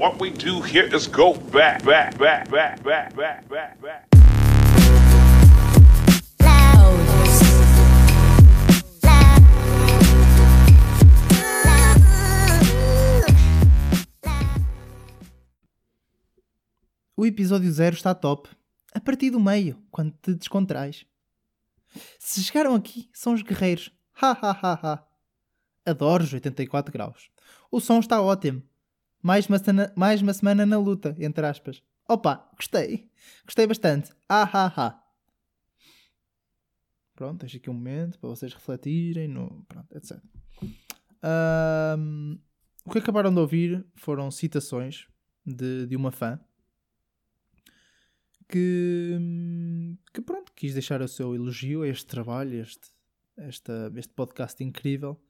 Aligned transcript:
What 0.00 0.18
we 0.18 0.30
do 0.30 0.62
here 0.62 0.88
is 0.96 1.06
go 1.06 1.34
back, 1.34 1.84
back, 1.84 2.16
back, 2.16 2.48
back, 2.48 2.82
back, 2.82 3.14
back, 3.14 3.46
back, 3.50 3.78
back. 3.82 4.08
O 17.14 17.26
episódio 17.26 17.70
0 17.70 17.94
está 17.94 18.14
top. 18.14 18.48
A 18.94 19.00
partir 19.00 19.28
do 19.28 19.38
meio, 19.38 19.76
quando 19.90 20.14
te 20.22 20.32
descontrais. 20.32 21.04
Se 22.18 22.42
chegaram 22.42 22.74
aqui, 22.74 23.10
são 23.12 23.34
os 23.34 23.42
guerreiros. 23.42 23.92
Ha 24.14 24.30
ha 24.30 24.50
ha 24.62 24.80
ha. 24.82 25.06
Adoro 25.84 26.24
os 26.24 26.32
84 26.32 26.90
graus. 26.90 27.28
O 27.70 27.80
som 27.80 28.00
está 28.00 28.22
ótimo. 28.22 28.69
Mais 29.22 29.46
uma, 29.46 29.58
mais 29.96 30.22
uma 30.22 30.32
semana 30.32 30.64
na 30.64 30.78
luta, 30.78 31.14
entre 31.18 31.46
aspas. 31.46 31.82
Opa, 32.08 32.48
gostei. 32.56 33.10
Gostei 33.44 33.66
bastante. 33.66 34.12
Ah 34.28 34.42
ha. 34.42 35.02
Pronto, 37.14 37.40
deixo 37.40 37.58
aqui 37.58 37.68
um 37.68 37.74
momento 37.74 38.18
para 38.18 38.30
vocês 38.30 38.54
refletirem, 38.54 39.28
no, 39.28 39.64
pronto, 39.68 39.94
etc. 39.94 40.18
Ahm, 41.22 42.38
o 42.84 42.90
que 42.90 42.98
acabaram 42.98 43.32
de 43.32 43.38
ouvir 43.38 43.86
foram 43.94 44.30
citações 44.30 45.06
de, 45.44 45.86
de 45.86 45.96
uma 45.96 46.10
fã 46.10 46.40
que, 48.48 49.16
que 50.12 50.20
pronto, 50.22 50.52
quis 50.54 50.72
deixar 50.72 51.00
o 51.00 51.08
seu 51.08 51.34
elogio 51.34 51.82
a 51.82 51.88
este 51.88 52.06
trabalho, 52.06 52.60
este, 52.60 52.90
esta, 53.36 53.92
este 53.96 54.12
podcast 54.12 54.62
incrível. 54.62 55.20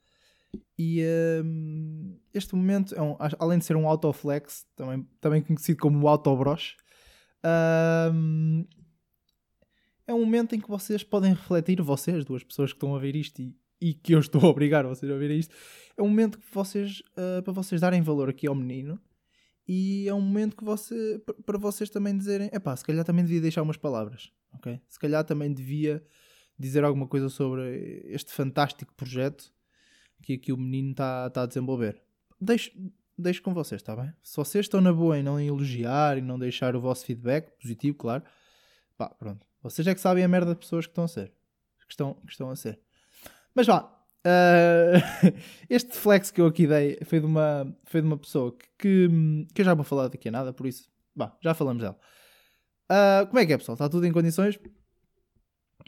E 0.77 1.03
hum, 1.43 2.17
este 2.33 2.55
momento, 2.55 2.95
é 2.95 3.01
um, 3.01 3.15
além 3.39 3.59
de 3.59 3.65
ser 3.65 3.75
um 3.75 3.87
autoflex, 3.87 4.65
também, 4.75 5.07
também 5.19 5.41
conhecido 5.41 5.79
como 5.79 6.07
autobroche, 6.07 6.75
hum, 8.13 8.65
é 10.07 10.13
um 10.13 10.19
momento 10.19 10.55
em 10.55 10.59
que 10.59 10.67
vocês 10.67 11.03
podem 11.03 11.33
refletir, 11.33 11.81
vocês, 11.81 12.25
duas 12.25 12.43
pessoas 12.43 12.71
que 12.71 12.77
estão 12.77 12.95
a 12.95 12.99
ver 12.99 13.15
isto 13.15 13.41
e, 13.41 13.55
e 13.79 13.93
que 13.93 14.13
eu 14.13 14.19
estou 14.19 14.41
a 14.41 14.47
obrigar 14.47 14.85
vocês 14.85 15.09
a 15.09 15.13
ouvir 15.13 15.31
isto, 15.31 15.55
é 15.95 16.01
um 16.01 16.07
momento 16.07 16.39
que 16.39 16.53
vocês, 16.53 17.01
uh, 17.17 17.41
para 17.43 17.53
vocês 17.53 17.79
darem 17.79 18.01
valor 18.01 18.29
aqui 18.29 18.47
ao 18.47 18.55
menino 18.55 18.99
e 19.67 20.07
é 20.09 20.13
um 20.13 20.21
momento 20.21 20.57
que 20.57 20.63
você, 20.63 21.21
para 21.45 21.57
vocês 21.57 21.89
também 21.89 22.17
dizerem, 22.17 22.49
é 22.51 22.59
pá, 22.59 22.75
se 22.75 22.83
calhar 22.83 23.05
também 23.05 23.23
devia 23.23 23.41
deixar 23.41 23.61
umas 23.61 23.77
palavras, 23.77 24.31
ok? 24.53 24.81
Se 24.89 24.99
calhar 24.99 25.23
também 25.23 25.53
devia 25.53 26.03
dizer 26.59 26.83
alguma 26.83 27.07
coisa 27.07 27.29
sobre 27.29 28.03
este 28.05 28.31
fantástico 28.31 28.93
projeto 28.95 29.53
que 30.21 30.33
aqui 30.33 30.51
o 30.53 30.57
menino 30.57 30.91
está 30.91 31.29
tá 31.29 31.43
a 31.43 31.45
desenvolver. 31.45 32.01
Deixo, 32.39 32.71
deixo 33.17 33.41
com 33.41 33.53
vocês, 33.53 33.81
está 33.81 33.95
bem? 33.95 34.13
Se 34.21 34.35
vocês 34.35 34.65
estão 34.65 34.81
na 34.81 34.93
boa 34.93 35.17
em 35.17 35.23
não 35.23 35.39
elogiar 35.39 36.17
e 36.17 36.21
não 36.21 36.37
deixar 36.37 36.75
o 36.75 36.81
vosso 36.81 37.05
feedback, 37.05 37.51
positivo, 37.59 37.97
claro, 37.97 38.23
pá, 38.97 39.09
pronto. 39.09 39.45
Vocês 39.61 39.87
é 39.87 39.93
que 39.93 40.01
sabem 40.01 40.23
a 40.23 40.27
merda 40.27 40.53
de 40.53 40.59
pessoas 40.59 40.85
que 40.85 40.91
estão 40.91 41.03
a 41.03 41.07
ser. 41.07 41.31
Que 41.85 41.93
estão, 41.93 42.13
que 42.13 42.31
estão 42.31 42.49
a 42.49 42.55
ser. 42.55 42.79
Mas 43.53 43.67
vá, 43.67 43.83
uh, 44.25 45.37
este 45.69 45.95
flex 45.95 46.31
que 46.31 46.41
eu 46.41 46.45
aqui 46.45 46.65
dei 46.65 46.97
foi 47.03 47.19
de 47.19 47.25
uma, 47.25 47.75
foi 47.85 48.01
de 48.01 48.07
uma 48.07 48.17
pessoa 48.17 48.55
que, 48.57 48.67
que, 48.77 49.47
que 49.53 49.61
eu 49.61 49.65
já 49.65 49.73
vou 49.73 49.83
falar 49.83 50.07
daqui 50.07 50.29
a 50.29 50.31
nada, 50.31 50.53
por 50.53 50.65
isso, 50.65 50.89
vá, 51.15 51.37
já 51.41 51.53
falamos 51.53 51.83
dela. 51.83 51.97
Uh, 52.91 53.27
como 53.27 53.39
é 53.39 53.45
que 53.45 53.53
é, 53.53 53.57
pessoal? 53.57 53.75
Está 53.75 53.87
tudo 53.87 54.05
em 54.05 54.11
condições? 54.11 54.59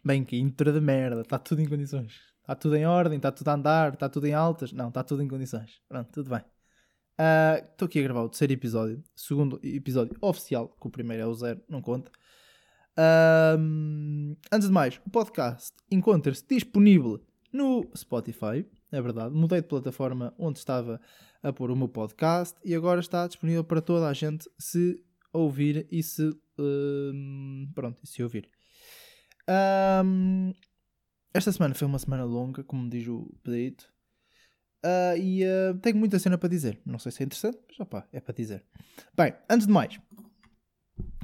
Bem, 0.06 0.24
que 0.24 0.38
intro 0.38 0.72
de 0.72 0.82
merda, 0.82 1.22
está 1.22 1.40
tudo 1.40 1.62
em 1.62 1.68
condições. 1.68 2.33
Está 2.44 2.56
tudo 2.56 2.76
em 2.76 2.86
ordem, 2.86 3.16
está 3.16 3.32
tudo 3.32 3.48
a 3.48 3.54
andar, 3.54 3.94
está 3.94 4.10
tudo 4.10 4.28
em 4.28 4.34
altas. 4.34 4.74
Não, 4.74 4.90
está 4.90 5.02
tudo 5.02 5.24
em 5.24 5.28
condições. 5.30 5.82
Pronto, 5.88 6.12
tudo 6.12 6.30
bem. 6.30 6.44
Estou 7.70 7.86
uh, 7.86 7.90
aqui 7.90 8.00
a 8.00 8.04
gravar 8.04 8.24
o 8.24 8.30
terceiro 8.30 8.52
episódio, 8.52 9.02
segundo 9.16 9.60
episódio 9.64 10.18
oficial, 10.20 10.68
que 10.68 10.88
o 10.88 10.90
primeiro 10.90 11.24
é 11.24 11.26
o 11.26 11.34
zero, 11.34 11.62
não 11.70 11.82
conta. 11.82 12.12
Uh, 12.98 14.36
antes 14.52 14.68
de 14.68 14.74
mais, 14.74 15.00
o 15.06 15.10
podcast 15.10 15.72
encontra-se 15.90 16.46
disponível 16.46 17.26
no 17.52 17.90
Spotify, 17.96 18.66
é 18.92 19.02
verdade. 19.02 19.34
Mudei 19.34 19.62
de 19.62 19.68
plataforma 19.68 20.34
onde 20.38 20.60
estava 20.60 21.00
a 21.42 21.54
pôr 21.54 21.72
o 21.72 21.78
meu 21.78 21.88
podcast 21.88 22.60
e 22.66 22.76
agora 22.76 23.00
está 23.00 23.26
disponível 23.26 23.64
para 23.64 23.82
toda 23.82 24.10
a 24.10 24.14
gente 24.14 24.50
se 24.60 25.00
ouvir 25.32 25.88
e 25.90 26.04
se. 26.04 26.28
Uh, 26.60 27.72
pronto, 27.74 28.02
e 28.04 28.08
se 28.08 28.22
ouvir. 28.22 28.50
Um, 30.04 30.54
esta 31.34 31.52
semana 31.52 31.74
foi 31.74 31.88
uma 31.88 32.00
semana 32.00 32.24
longa, 32.24 32.64
como 32.64 32.90
diz 32.90 33.08
o 33.08 33.34
pedido. 33.44 33.84
Uh, 34.86 35.18
e 35.18 35.44
uh, 35.44 35.78
tenho 35.82 35.98
muita 35.98 36.20
cena 36.20 36.38
para 36.38 36.50
dizer. 36.50 36.80
Não 36.86 37.00
sei 37.00 37.12
se 37.12 37.24
é 37.24 37.26
interessante, 37.26 37.58
mas 37.68 37.80
opá, 37.80 38.08
é 38.12 38.20
para 38.20 38.36
dizer. 38.36 38.64
Bem, 39.16 39.34
antes 39.50 39.66
de 39.66 39.74
mais, 39.74 40.00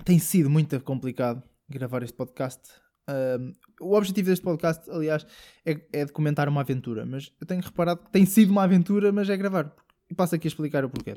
tem 0.05 0.17
sido 0.17 0.49
muito 0.49 0.79
complicado 0.81 1.43
gravar 1.69 2.01
este 2.01 2.15
podcast. 2.15 2.61
Uh, 3.09 3.53
o 3.81 3.95
objetivo 3.95 4.29
deste 4.29 4.43
podcast, 4.43 4.89
aliás, 4.89 5.27
é, 5.65 5.79
é 5.91 6.05
documentar 6.05 6.47
uma 6.47 6.61
aventura. 6.61 7.05
Mas 7.05 7.31
eu 7.39 7.45
tenho 7.45 7.61
reparado 7.61 8.03
que 8.03 8.11
tem 8.11 8.25
sido 8.25 8.49
uma 8.49 8.63
aventura, 8.63 9.11
mas 9.11 9.29
é 9.29 9.37
gravar. 9.37 9.75
E 10.09 10.15
passo 10.15 10.35
aqui 10.35 10.47
a 10.47 10.49
explicar 10.49 10.83
o 10.85 10.89
porquê. 10.89 11.15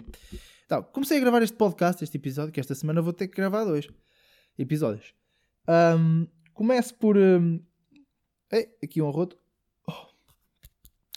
Então, 0.66 0.82
comecei 0.82 1.16
a 1.16 1.20
gravar 1.20 1.42
este 1.42 1.56
podcast, 1.56 2.02
este 2.02 2.16
episódio, 2.16 2.52
que 2.52 2.60
esta 2.60 2.74
semana 2.74 3.00
vou 3.00 3.12
ter 3.12 3.28
que 3.28 3.36
gravar 3.36 3.64
dois 3.64 3.88
episódios. 4.58 5.14
Um, 5.68 6.26
começo 6.52 6.94
por. 6.96 7.16
Ei, 8.54 8.68
aqui 8.84 9.00
um 9.00 9.08
roto. 9.08 9.38
Oh. 9.88 9.92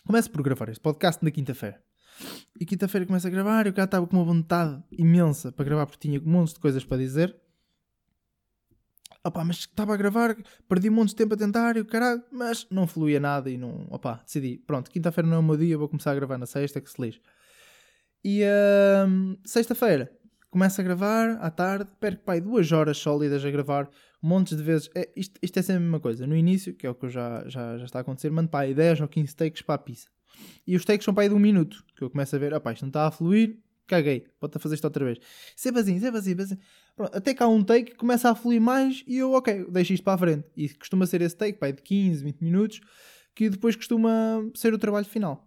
Começo 0.08 0.32
por 0.32 0.42
gravar 0.42 0.70
este 0.70 0.80
podcast 0.80 1.22
na 1.22 1.30
quinta-feira. 1.30 1.84
E 2.58 2.66
quinta-feira 2.66 3.06
começo 3.06 3.28
a 3.28 3.30
gravar. 3.30 3.68
Eu 3.68 3.74
cá 3.74 3.84
estava 3.84 4.08
com 4.08 4.16
uma 4.16 4.24
vontade 4.24 4.82
imensa 4.90 5.52
para 5.52 5.66
gravar 5.66 5.86
porque 5.86 6.08
tinha 6.08 6.18
um 6.18 6.24
monte 6.24 6.54
de 6.54 6.62
coisas 6.62 6.86
para 6.86 6.96
dizer. 6.96 7.36
Opa, 9.22 9.44
mas 9.44 9.58
estava 9.58 9.94
a 9.94 9.98
gravar, 9.98 10.38
perdi 10.70 10.90
um 10.90 10.94
monte 10.94 11.10
de 11.10 11.16
tempo 11.18 11.34
a 11.34 11.38
tentar 11.38 11.76
e 11.76 11.82
o 11.82 11.86
caralho, 11.86 12.24
mas 12.32 12.68
não 12.72 12.88
fluía 12.88 13.20
nada 13.20 13.50
e 13.50 13.58
não. 13.58 13.86
Opa, 13.90 14.22
decidi. 14.26 14.64
Pronto, 14.66 14.90
quinta-feira 14.90 15.28
não 15.28 15.36
é 15.36 15.40
o 15.40 15.44
meu 15.44 15.58
dia, 15.58 15.78
vou 15.78 15.90
começar 15.90 16.12
a 16.12 16.16
gravar 16.16 16.38
na 16.38 16.46
sexta, 16.46 16.80
que 16.80 16.90
se 16.90 17.02
lixe. 17.02 17.20
E 18.24 18.44
uh, 18.44 19.38
sexta-feira 19.44 20.10
começo 20.56 20.80
a 20.80 20.84
gravar 20.86 21.32
à 21.42 21.52
tarde, 21.52 21.92
perco 22.00 22.24
pai 22.24 22.40
duas 22.40 22.72
horas 22.72 22.98
sólidas 22.98 23.44
a 23.44 23.52
gravar 23.52 23.90
montes 24.22 24.56
de 24.56 24.64
vezes. 24.64 24.90
É, 24.96 25.10
isto, 25.14 25.38
isto 25.42 25.60
é 25.60 25.62
sempre 25.62 25.76
a 25.76 25.80
mesma 25.82 26.00
coisa. 26.00 26.26
No 26.26 26.34
início, 26.34 26.74
que 26.74 26.88
é 26.88 26.90
o 26.90 26.96
que 26.96 27.10
já, 27.10 27.44
já, 27.46 27.78
já 27.78 27.84
está 27.84 28.00
a 28.00 28.02
acontecer, 28.02 28.32
mando 28.32 28.50
aí 28.54 28.74
10 28.74 29.02
ou 29.02 29.08
15 29.10 29.36
takes 29.36 29.62
para 29.62 29.76
a 29.76 29.78
pizza. 29.78 30.08
E 30.66 30.74
os 30.78 30.86
takes 30.86 31.04
são 31.04 31.14
aí 31.18 31.28
de 31.28 31.36
um 31.36 31.40
minuto. 31.40 31.84
Que 31.94 32.06
eu 32.06 32.10
começo 32.10 32.34
a 32.34 32.40
ver, 32.40 32.54
opá, 32.54 32.72
isto 32.72 32.84
não 32.84 32.88
está 32.88 33.06
a 33.06 33.12
fluir, 33.12 33.60
caguei, 33.86 34.28
pode 34.40 34.58
fazer 34.58 34.76
isto 34.76 34.86
outra 34.86 35.04
vez. 35.04 35.20
Sempre 35.58 35.82
assim, 35.82 36.00
sempre 36.00 36.20
assim, 36.20 36.42
assim. 36.42 36.58
Pronto, 36.96 37.18
até 37.18 37.36
há 37.38 37.48
um 37.50 37.62
take 37.62 37.94
começa 37.96 38.30
a 38.30 38.34
fluir 38.34 38.62
mais 38.62 39.04
e 39.06 39.18
eu, 39.18 39.34
ok, 39.34 39.66
deixo 39.70 39.92
isto 39.92 40.06
para 40.06 40.14
a 40.14 40.18
frente. 40.18 40.48
E 40.56 40.70
costuma 40.70 41.06
ser 41.06 41.22
esse 41.22 41.36
take, 41.36 41.60
pai, 41.60 41.74
de 41.74 41.82
15, 41.82 42.24
20 42.24 42.42
minutos, 42.42 42.80
que 43.36 43.50
depois 43.50 43.76
costuma 43.76 44.42
ser 44.54 44.74
o 44.74 44.78
trabalho 44.78 45.06
final. 45.06 45.46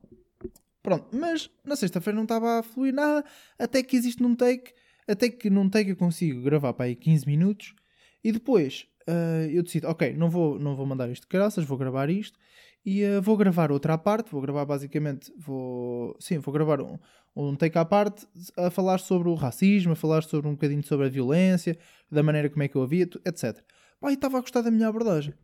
Pronto, 0.82 1.08
mas 1.16 1.50
na 1.64 1.76
sexta-feira 1.76 2.14
não 2.14 2.24
estava 2.24 2.58
a 2.58 2.62
fluir 2.62 2.92
nada, 2.92 3.24
até 3.58 3.82
que 3.82 3.96
existe 3.96 4.22
num 4.22 4.34
take, 4.34 4.74
até 5.08 5.28
que 5.30 5.48
num 5.48 5.68
take 5.68 5.90
eu 5.90 5.96
consigo 5.96 6.42
gravar 6.42 6.72
para 6.74 6.86
aí 6.86 6.94
15 6.94 7.26
minutos 7.26 7.74
e 8.22 8.30
depois 8.30 8.86
uh, 9.08 9.48
eu 9.50 9.62
decido, 9.62 9.88
ok, 9.88 10.12
não 10.12 10.28
vou, 10.28 10.58
não 10.58 10.76
vou 10.76 10.84
mandar 10.84 11.08
isto 11.08 11.22
de 11.22 11.28
graças, 11.28 11.64
vou 11.64 11.78
gravar 11.78 12.10
isto 12.10 12.38
e 12.84 13.04
uh, 13.04 13.22
vou 13.22 13.36
gravar 13.36 13.72
outra 13.72 13.94
à 13.94 13.98
parte, 13.98 14.30
vou 14.30 14.40
gravar 14.40 14.64
basicamente, 14.64 15.32
vou, 15.36 16.16
sim, 16.20 16.38
vou 16.38 16.52
gravar 16.52 16.80
um, 16.80 16.98
um 17.34 17.56
take 17.56 17.78
à 17.78 17.84
parte 17.84 18.26
a 18.56 18.70
falar 18.70 18.98
sobre 18.98 19.28
o 19.28 19.34
racismo, 19.34 19.92
a 19.92 19.96
falar 19.96 20.22
sobre 20.22 20.48
um 20.48 20.52
bocadinho 20.52 20.82
sobre 20.84 21.06
a 21.06 21.08
violência, 21.08 21.78
da 22.10 22.22
maneira 22.22 22.50
como 22.50 22.62
é 22.62 22.68
que 22.68 22.76
eu 22.76 22.82
a 22.82 22.86
via, 22.86 23.08
etc. 23.24 23.62
Pá, 24.00 24.10
e 24.10 24.14
estava 24.14 24.38
a 24.38 24.40
gostar 24.40 24.62
da 24.62 24.70
minha 24.70 24.88
abordagem. 24.88 25.34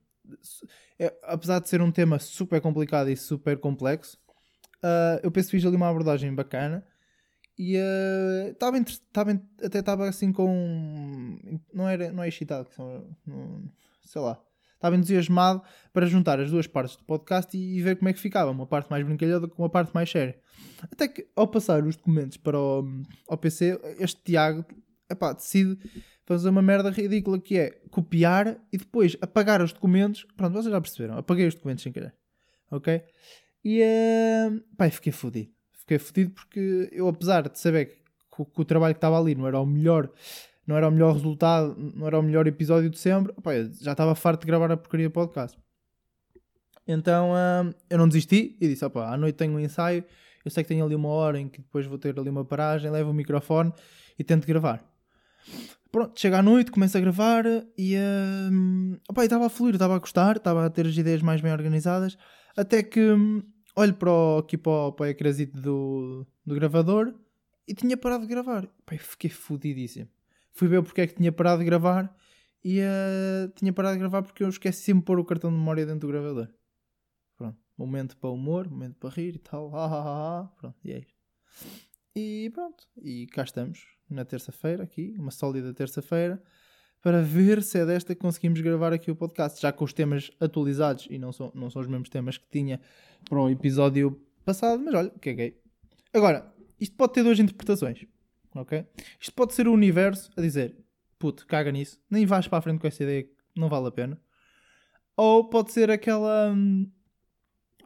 É, 0.98 1.12
apesar 1.24 1.58
de 1.58 1.68
ser 1.68 1.82
um 1.82 1.90
tema 1.90 2.18
super 2.18 2.60
complicado 2.60 3.10
e 3.10 3.16
super 3.16 3.58
complexo, 3.58 4.16
uh, 4.82 5.20
eu 5.22 5.30
penso 5.30 5.48
que 5.50 5.56
fiz 5.56 5.66
ali 5.66 5.76
uma 5.76 5.88
abordagem 5.88 6.34
bacana 6.34 6.86
e 7.58 7.76
estava 8.50 8.78
uh, 8.78 9.40
até 9.64 9.78
estava 9.78 10.08
assim 10.08 10.32
com. 10.32 11.38
Não, 11.72 11.88
era, 11.88 12.10
não 12.10 12.22
é 12.22 12.28
excitado, 12.28 12.68
não, 13.26 13.70
sei 14.02 14.20
lá. 14.20 14.40
Estava 14.74 14.96
entusiasmado 14.96 15.62
para 15.92 16.04
juntar 16.04 16.38
as 16.40 16.50
duas 16.50 16.66
partes 16.66 16.96
do 16.96 17.04
podcast 17.04 17.56
e, 17.56 17.78
e, 17.78 17.80
ver 17.80 17.96
como 17.96 18.08
é 18.08 18.12
que 18.12 18.18
ficava. 18.18 18.50
Uma 18.50 18.66
parte 18.66 18.90
mais 18.90 19.04
brincalhada 19.04 19.48
com 19.48 19.62
uma 19.62 19.70
parte 19.70 19.94
mais 19.94 20.10
séria. 20.10 20.38
Até 20.82 21.08
que 21.08 21.26
ao 21.34 21.48
passar 21.48 21.82
os 21.86 21.96
documentos 21.96 22.36
para 22.36 22.58
o, 22.58 22.84
ao 23.26 23.38
PC, 23.38 23.80
este 23.98 24.20
Tiago 24.22 24.64
epá, 25.08 25.32
decide 25.32 25.78
fazer 26.26 26.50
uma 26.50 26.60
merda 26.60 26.90
ridícula 26.90 27.38
que 27.40 27.56
é 27.56 27.70
copiar 27.90 28.58
e 28.72 28.76
depois 28.76 29.16
apagar 29.22 29.62
os 29.62 29.72
documentos. 29.72 30.26
Pronto, 30.36 30.52
vocês 30.52 30.72
já 30.72 30.80
perceberam. 30.80 31.16
Apaguei 31.16 31.46
os 31.46 31.54
documentos 31.54 31.82
sem 31.82 31.92
querer. 31.92 32.14
Ok? 32.70 33.02
E 33.64 33.80
uh, 33.80 34.60
pá, 34.76 34.90
fiquei 34.90 35.12
fodido 35.12 35.53
fiquei 35.84 35.98
fodido 35.98 36.30
porque 36.32 36.88
eu, 36.92 37.08
apesar 37.08 37.48
de 37.48 37.58
saber 37.58 37.86
que, 37.86 38.44
que, 38.44 38.60
o 38.60 38.64
trabalho 38.64 38.94
que 38.94 38.98
estava 38.98 39.18
ali 39.18 39.34
não 39.34 39.46
era 39.46 39.60
o 39.60 39.66
melhor, 39.66 40.10
não 40.66 40.76
era 40.76 40.88
o 40.88 40.90
melhor 40.90 41.12
resultado, 41.14 41.74
não 41.94 42.06
era 42.06 42.18
o 42.18 42.22
melhor 42.22 42.46
episódio 42.46 42.90
de 42.90 42.98
sempre, 42.98 43.32
opa, 43.36 43.52
já 43.80 43.92
estava 43.92 44.14
farto 44.14 44.40
de 44.40 44.46
gravar 44.46 44.70
a 44.72 44.76
porcaria 44.76 45.08
podcast. 45.08 45.58
Então 46.86 47.30
uh, 47.30 47.74
eu 47.88 47.96
não 47.96 48.08
desisti 48.08 48.56
e 48.60 48.68
disse: 48.68 48.84
opa, 48.84 49.06
à 49.06 49.16
noite 49.16 49.36
tenho 49.36 49.54
um 49.54 49.60
ensaio 49.60 50.04
eu 50.44 50.50
sei 50.50 50.62
que 50.62 50.68
tenho 50.68 50.84
ali 50.84 50.94
uma 50.94 51.08
hora 51.08 51.40
em 51.40 51.48
que 51.48 51.62
depois 51.62 51.86
vou 51.86 51.96
ter 51.96 52.18
ali 52.18 52.28
uma 52.28 52.44
paragem, 52.44 52.90
levo 52.90 53.10
o 53.10 53.14
microfone 53.14 53.72
e 54.18 54.22
tento 54.22 54.46
gravar. 54.46 54.84
Pronto, 55.90 56.20
chega 56.20 56.38
à 56.38 56.42
noite, 56.42 56.70
começo 56.70 56.98
a 56.98 57.00
gravar 57.00 57.44
e 57.78 57.96
hum, 58.50 58.98
opa, 59.08 59.24
estava 59.24 59.46
a 59.46 59.48
fluir, 59.48 59.74
estava 59.74 59.94
a 59.96 59.98
gostar, 59.98 60.36
estava 60.36 60.66
a 60.66 60.70
ter 60.70 60.86
as 60.86 60.96
ideias 60.96 61.22
mais 61.22 61.40
bem 61.40 61.52
organizadas, 61.52 62.18
até 62.56 62.82
que 62.82 63.00
hum, 63.00 63.42
olho 63.74 63.94
para 63.94 64.10
o, 64.10 64.38
aqui 64.38 64.56
para 64.56 64.72
o, 64.72 64.92
para 64.92 65.12
do, 65.52 66.26
do 66.44 66.54
gravador 66.54 67.14
e 67.66 67.74
tinha 67.74 67.96
parado 67.96 68.22
de 68.22 68.28
gravar. 68.28 68.66
Pai, 68.86 68.98
fiquei 68.98 69.30
fodidíssimo. 69.30 70.08
Fui 70.52 70.68
ver 70.68 70.82
porque 70.82 71.00
é 71.00 71.06
que 71.06 71.14
tinha 71.14 71.32
parado 71.32 71.58
de 71.58 71.64
gravar 71.64 72.14
e 72.62 72.80
uh, 72.80 73.48
tinha 73.54 73.72
parado 73.72 73.94
de 73.94 74.00
gravar 74.00 74.22
porque 74.22 74.44
eu 74.44 74.48
esqueci 74.48 74.82
sempre 74.82 75.00
de 75.00 75.06
pôr 75.06 75.18
o 75.18 75.24
cartão 75.24 75.50
de 75.50 75.56
memória 75.56 75.84
dentro 75.84 76.06
do 76.06 76.12
gravador. 76.12 76.48
Pronto, 77.36 77.58
momento 77.76 78.16
para 78.16 78.30
humor, 78.30 78.68
momento 78.68 78.96
para 78.96 79.10
rir 79.10 79.34
e 79.34 79.38
tal. 79.38 79.74
Ah, 79.74 79.86
ah, 79.86 80.40
ah. 80.40 80.52
Pronto, 80.56 80.78
e 80.84 80.92
é 80.92 80.98
isto. 80.98 81.14
E 82.14 82.50
pronto, 82.54 82.86
e 83.02 83.26
cá 83.26 83.42
estamos 83.42 83.86
na 84.08 84.24
terça-feira, 84.24 84.84
aqui, 84.84 85.16
uma 85.18 85.32
sólida 85.32 85.74
terça-feira, 85.74 86.40
para 87.04 87.20
ver 87.20 87.62
se 87.62 87.78
é 87.78 87.84
desta 87.84 88.14
que 88.14 88.20
conseguimos 88.22 88.62
gravar 88.62 88.94
aqui 88.94 89.10
o 89.10 89.14
podcast, 89.14 89.60
já 89.60 89.70
com 89.70 89.84
os 89.84 89.92
temas 89.92 90.30
atualizados 90.40 91.06
e 91.10 91.18
não 91.18 91.32
são, 91.32 91.52
não 91.54 91.68
são 91.68 91.82
os 91.82 91.86
mesmos 91.86 92.08
temas 92.08 92.38
que 92.38 92.46
tinha 92.50 92.80
para 93.28 93.38
o 93.38 93.50
episódio 93.50 94.18
passado, 94.42 94.82
mas 94.82 94.94
olha, 94.94 95.12
caguei. 95.20 95.60
Agora, 96.14 96.50
isto 96.80 96.96
pode 96.96 97.12
ter 97.12 97.22
duas 97.22 97.38
interpretações, 97.38 98.06
ok? 98.54 98.86
Isto 99.20 99.34
pode 99.34 99.52
ser 99.52 99.68
o 99.68 99.72
universo 99.74 100.30
a 100.34 100.40
dizer, 100.40 100.78
puto, 101.18 101.46
caga 101.46 101.70
nisso, 101.70 102.00
nem 102.08 102.24
vais 102.24 102.48
para 102.48 102.56
a 102.56 102.62
frente 102.62 102.80
com 102.80 102.86
essa 102.86 103.02
ideia, 103.02 103.28
não 103.54 103.68
vale 103.68 103.88
a 103.88 103.92
pena. 103.92 104.18
Ou 105.14 105.50
pode 105.50 105.72
ser 105.72 105.90
aquela. 105.90 106.52
Hum, 106.52 106.90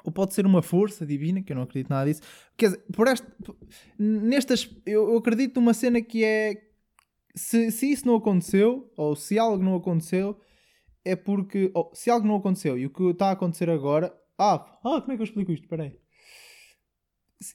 ou 0.05 0.13
pode 0.13 0.33
ser 0.33 0.47
uma 0.47 0.63
força 0.63 1.05
divina, 1.05 1.43
que 1.43 1.51
eu 1.51 1.57
não 1.57 1.65
acredito 1.65 1.91
nada 1.91 2.09
disso. 2.09 2.23
Quer 2.57 2.67
dizer, 2.67 2.85
por 2.93 3.09
este, 3.09 3.27
nestas, 3.99 4.71
eu, 4.87 5.11
eu 5.11 5.17
acredito 5.17 5.61
numa 5.61 5.75
cena 5.75 6.01
que 6.01 6.23
é. 6.25 6.68
Se, 7.39 7.71
se 7.71 7.91
isso 7.91 8.07
não 8.07 8.17
aconteceu, 8.17 8.93
ou 8.97 9.15
se 9.15 9.39
algo 9.39 9.63
não 9.63 9.77
aconteceu, 9.77 10.39
é 11.05 11.15
porque. 11.15 11.73
Se 11.95 12.11
algo 12.11 12.27
não 12.27 12.37
aconteceu 12.37 12.77
e 12.77 12.85
o 12.87 12.91
que 12.91 13.03
está 13.05 13.29
a 13.29 13.33
acontecer 13.33 13.71
agora. 13.71 14.13
Ah, 14.37 14.79
ah, 14.85 15.01
como 15.01 15.13
é 15.13 15.17
que 15.17 15.23
eu 15.23 15.25
explico 15.25 15.53
isto? 15.53 15.65
Espera 15.65 15.85
aí. 15.85 15.99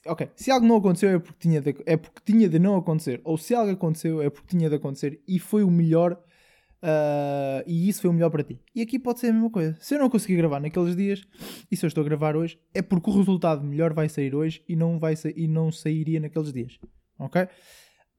Ok, 0.06 0.30
se 0.34 0.50
algo 0.50 0.66
não 0.66 0.76
aconteceu 0.76 1.10
é 1.10 1.18
porque, 1.18 1.38
tinha 1.38 1.60
de, 1.60 1.76
é 1.84 1.96
porque 1.96 2.20
tinha 2.24 2.48
de 2.48 2.58
não 2.58 2.76
acontecer, 2.76 3.20
ou 3.22 3.36
se 3.36 3.54
algo 3.54 3.70
aconteceu 3.70 4.22
é 4.22 4.30
porque 4.30 4.56
tinha 4.56 4.70
de 4.70 4.76
acontecer 4.76 5.22
e 5.28 5.38
foi 5.38 5.62
o 5.62 5.70
melhor, 5.70 6.14
uh, 6.82 7.62
e 7.66 7.86
isso 7.86 8.00
foi 8.00 8.08
o 8.08 8.12
melhor 8.14 8.30
para 8.30 8.42
ti. 8.42 8.58
E 8.74 8.80
aqui 8.80 8.98
pode 8.98 9.20
ser 9.20 9.28
a 9.28 9.32
mesma 9.34 9.50
coisa. 9.50 9.76
Se 9.80 9.94
eu 9.94 9.98
não 9.98 10.08
conseguir 10.08 10.36
gravar 10.36 10.58
naqueles 10.58 10.96
dias, 10.96 11.22
e 11.70 11.76
se 11.76 11.84
eu 11.84 11.88
estou 11.88 12.00
a 12.00 12.04
gravar 12.04 12.34
hoje, 12.34 12.58
é 12.72 12.80
porque 12.80 13.10
o 13.10 13.12
resultado 13.12 13.62
melhor 13.62 13.92
vai 13.92 14.08
sair 14.08 14.34
hoje 14.34 14.64
e 14.66 14.74
não, 14.74 14.98
vai 14.98 15.16
sa 15.16 15.28
e 15.28 15.46
não 15.46 15.70
sairia 15.70 16.18
naqueles 16.18 16.50
dias. 16.50 16.78
Ok? 17.18 17.46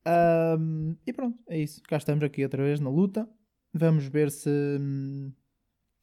Um, 0.07 0.95
e 1.05 1.11
pronto, 1.11 1.37
é 1.47 1.57
isso. 1.57 1.81
Cá 1.83 1.97
estamos 1.97 2.23
aqui 2.23 2.43
outra 2.43 2.63
vez 2.63 2.79
na 2.79 2.89
luta. 2.89 3.27
Vamos 3.73 4.05
ver 4.05 4.31
se. 4.31 4.49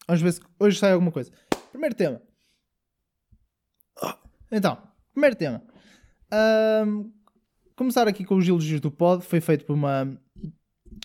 Vamos 0.06 0.22
ver 0.22 0.32
se 0.32 0.40
hoje 0.58 0.78
sai 0.78 0.92
alguma 0.92 1.12
coisa. 1.12 1.30
Primeiro 1.70 1.94
tema. 1.94 2.20
Então. 4.50 4.76
Primeiro 5.12 5.36
tema. 5.36 5.62
Um, 6.86 7.12
começar 7.76 8.08
aqui 8.08 8.24
com 8.24 8.36
os 8.36 8.46
elogios 8.46 8.80
do 8.80 8.90
pod. 8.90 9.24
Foi 9.24 9.40
feito 9.40 9.64
por 9.64 9.74
uma, 9.74 10.18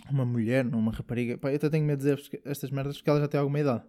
uma 0.10 0.26
mulher, 0.26 0.66
não 0.66 0.80
uma 0.80 0.92
rapariga. 0.92 1.38
Pá, 1.38 1.52
eu 1.52 1.56
até 1.56 1.70
tenho 1.70 1.86
medo 1.86 2.04
de 2.04 2.16
dizer 2.16 2.42
estas 2.46 2.72
merdas 2.72 2.98
porque 2.98 3.10
ela 3.10 3.20
já 3.20 3.28
tem 3.28 3.40
alguma 3.40 3.60
idade. 3.60 3.84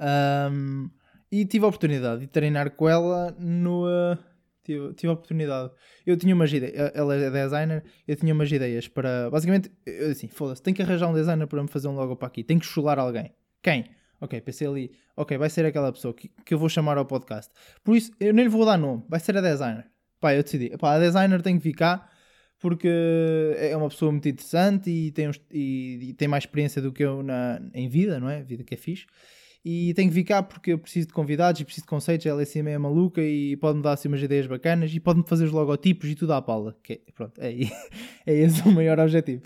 Um, 0.00 0.90
e 1.30 1.44
tive 1.44 1.64
a 1.64 1.68
oportunidade 1.68 2.20
de 2.20 2.26
treinar 2.28 2.70
com 2.70 2.88
ela 2.88 3.34
no. 3.38 3.86
Uh, 3.86 4.35
tive, 4.66 4.94
tive 4.94 5.08
a 5.08 5.12
oportunidade. 5.12 5.70
Eu 6.04 6.16
tinha 6.16 6.34
umas 6.34 6.52
ideias. 6.52 6.92
Ela 6.94 7.14
é 7.14 7.30
designer. 7.30 7.84
Eu 8.06 8.16
tinha 8.16 8.34
umas 8.34 8.50
ideias 8.50 8.88
para. 8.88 9.30
Basicamente, 9.30 9.70
eu 9.86 10.10
assim, 10.10 10.28
foda-se, 10.28 10.62
tenho 10.62 10.74
que 10.74 10.82
arranjar 10.82 11.08
um 11.08 11.14
designer 11.14 11.46
para 11.46 11.62
me 11.62 11.68
fazer 11.68 11.88
um 11.88 11.94
logo 11.94 12.16
para 12.16 12.28
aqui. 12.28 12.42
Tenho 12.42 12.60
que 12.60 12.66
chular 12.66 12.98
alguém. 12.98 13.32
Quem? 13.62 13.86
Ok, 14.20 14.40
pensei 14.40 14.66
ali, 14.66 14.90
ok, 15.14 15.36
vai 15.36 15.50
ser 15.50 15.66
aquela 15.66 15.92
pessoa 15.92 16.14
que, 16.14 16.30
que 16.44 16.54
eu 16.54 16.58
vou 16.58 16.68
chamar 16.68 16.96
ao 16.96 17.04
podcast. 17.04 17.52
Por 17.84 17.96
isso, 17.96 18.12
eu 18.18 18.32
nem 18.32 18.46
lhe 18.46 18.50
vou 18.50 18.64
dar 18.64 18.78
nome, 18.78 19.04
vai 19.08 19.20
ser 19.20 19.36
a 19.36 19.42
designer. 19.42 19.86
Pá, 20.18 20.34
eu 20.34 20.42
decidi, 20.42 20.70
pá, 20.78 20.94
a 20.94 20.98
designer 20.98 21.42
tem 21.42 21.58
que 21.58 21.62
ficar 21.62 22.10
porque 22.58 22.88
é 23.58 23.76
uma 23.76 23.88
pessoa 23.88 24.10
muito 24.10 24.28
interessante 24.28 24.90
e 24.90 25.10
tem, 25.12 25.30
e, 25.52 25.98
e 26.10 26.14
tem 26.14 26.26
mais 26.26 26.44
experiência 26.44 26.80
do 26.80 26.92
que 26.92 27.04
eu 27.04 27.22
na, 27.22 27.60
em 27.74 27.88
vida, 27.88 28.18
não 28.18 28.30
é? 28.30 28.42
Vida 28.42 28.64
que 28.64 28.74
é 28.74 28.76
fixe. 28.76 29.06
E 29.68 29.92
tem 29.94 30.06
que 30.08 30.14
ficar 30.14 30.44
porque 30.44 30.74
eu 30.74 30.78
preciso 30.78 31.08
de 31.08 31.12
convidados 31.12 31.60
e 31.60 31.64
preciso 31.64 31.86
de 31.86 31.90
conceitos. 31.90 32.24
Ela 32.24 32.40
é 32.40 32.44
assim 32.44 32.62
meio 32.62 32.78
maluca 32.80 33.20
e 33.20 33.56
pode-me 33.56 33.82
dar 33.82 33.94
assim 33.94 34.06
umas 34.06 34.22
ideias 34.22 34.46
bacanas 34.46 34.94
e 34.94 35.00
pode-me 35.00 35.26
fazer 35.26 35.44
os 35.44 35.50
logotipos 35.50 36.08
e 36.08 36.14
tudo 36.14 36.34
à 36.34 36.40
pala. 36.40 36.78
Que 36.84 36.92
é, 36.92 37.00
pronto, 37.12 37.36
é, 37.40 37.50
é 38.24 38.32
esse 38.32 38.62
o 38.62 38.70
maior 38.70 39.00
objetivo. 39.00 39.42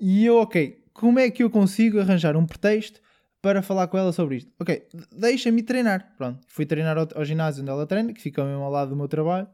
E 0.00 0.26
eu, 0.26 0.38
ok, 0.38 0.82
como 0.92 1.20
é 1.20 1.30
que 1.30 1.44
eu 1.44 1.48
consigo 1.48 2.00
arranjar 2.00 2.36
um 2.36 2.44
pretexto 2.44 3.00
para 3.40 3.62
falar 3.62 3.86
com 3.86 3.96
ela 3.96 4.12
sobre 4.12 4.38
isto. 4.38 4.50
Ok, 4.58 4.88
deixa-me 5.12 5.62
treinar. 5.62 6.14
Pronto, 6.18 6.40
fui 6.48 6.66
treinar 6.66 6.98
ao, 6.98 7.06
ao, 7.14 7.24
ginásio 7.24 7.62
onde 7.62 7.70
ela 7.70 7.86
treina, 7.86 8.12
que 8.12 8.20
fica 8.20 8.44
mesmo 8.44 8.64
ao 8.64 8.72
lado 8.72 8.88
do 8.88 8.96
meu 8.96 9.06
trabalho, 9.06 9.46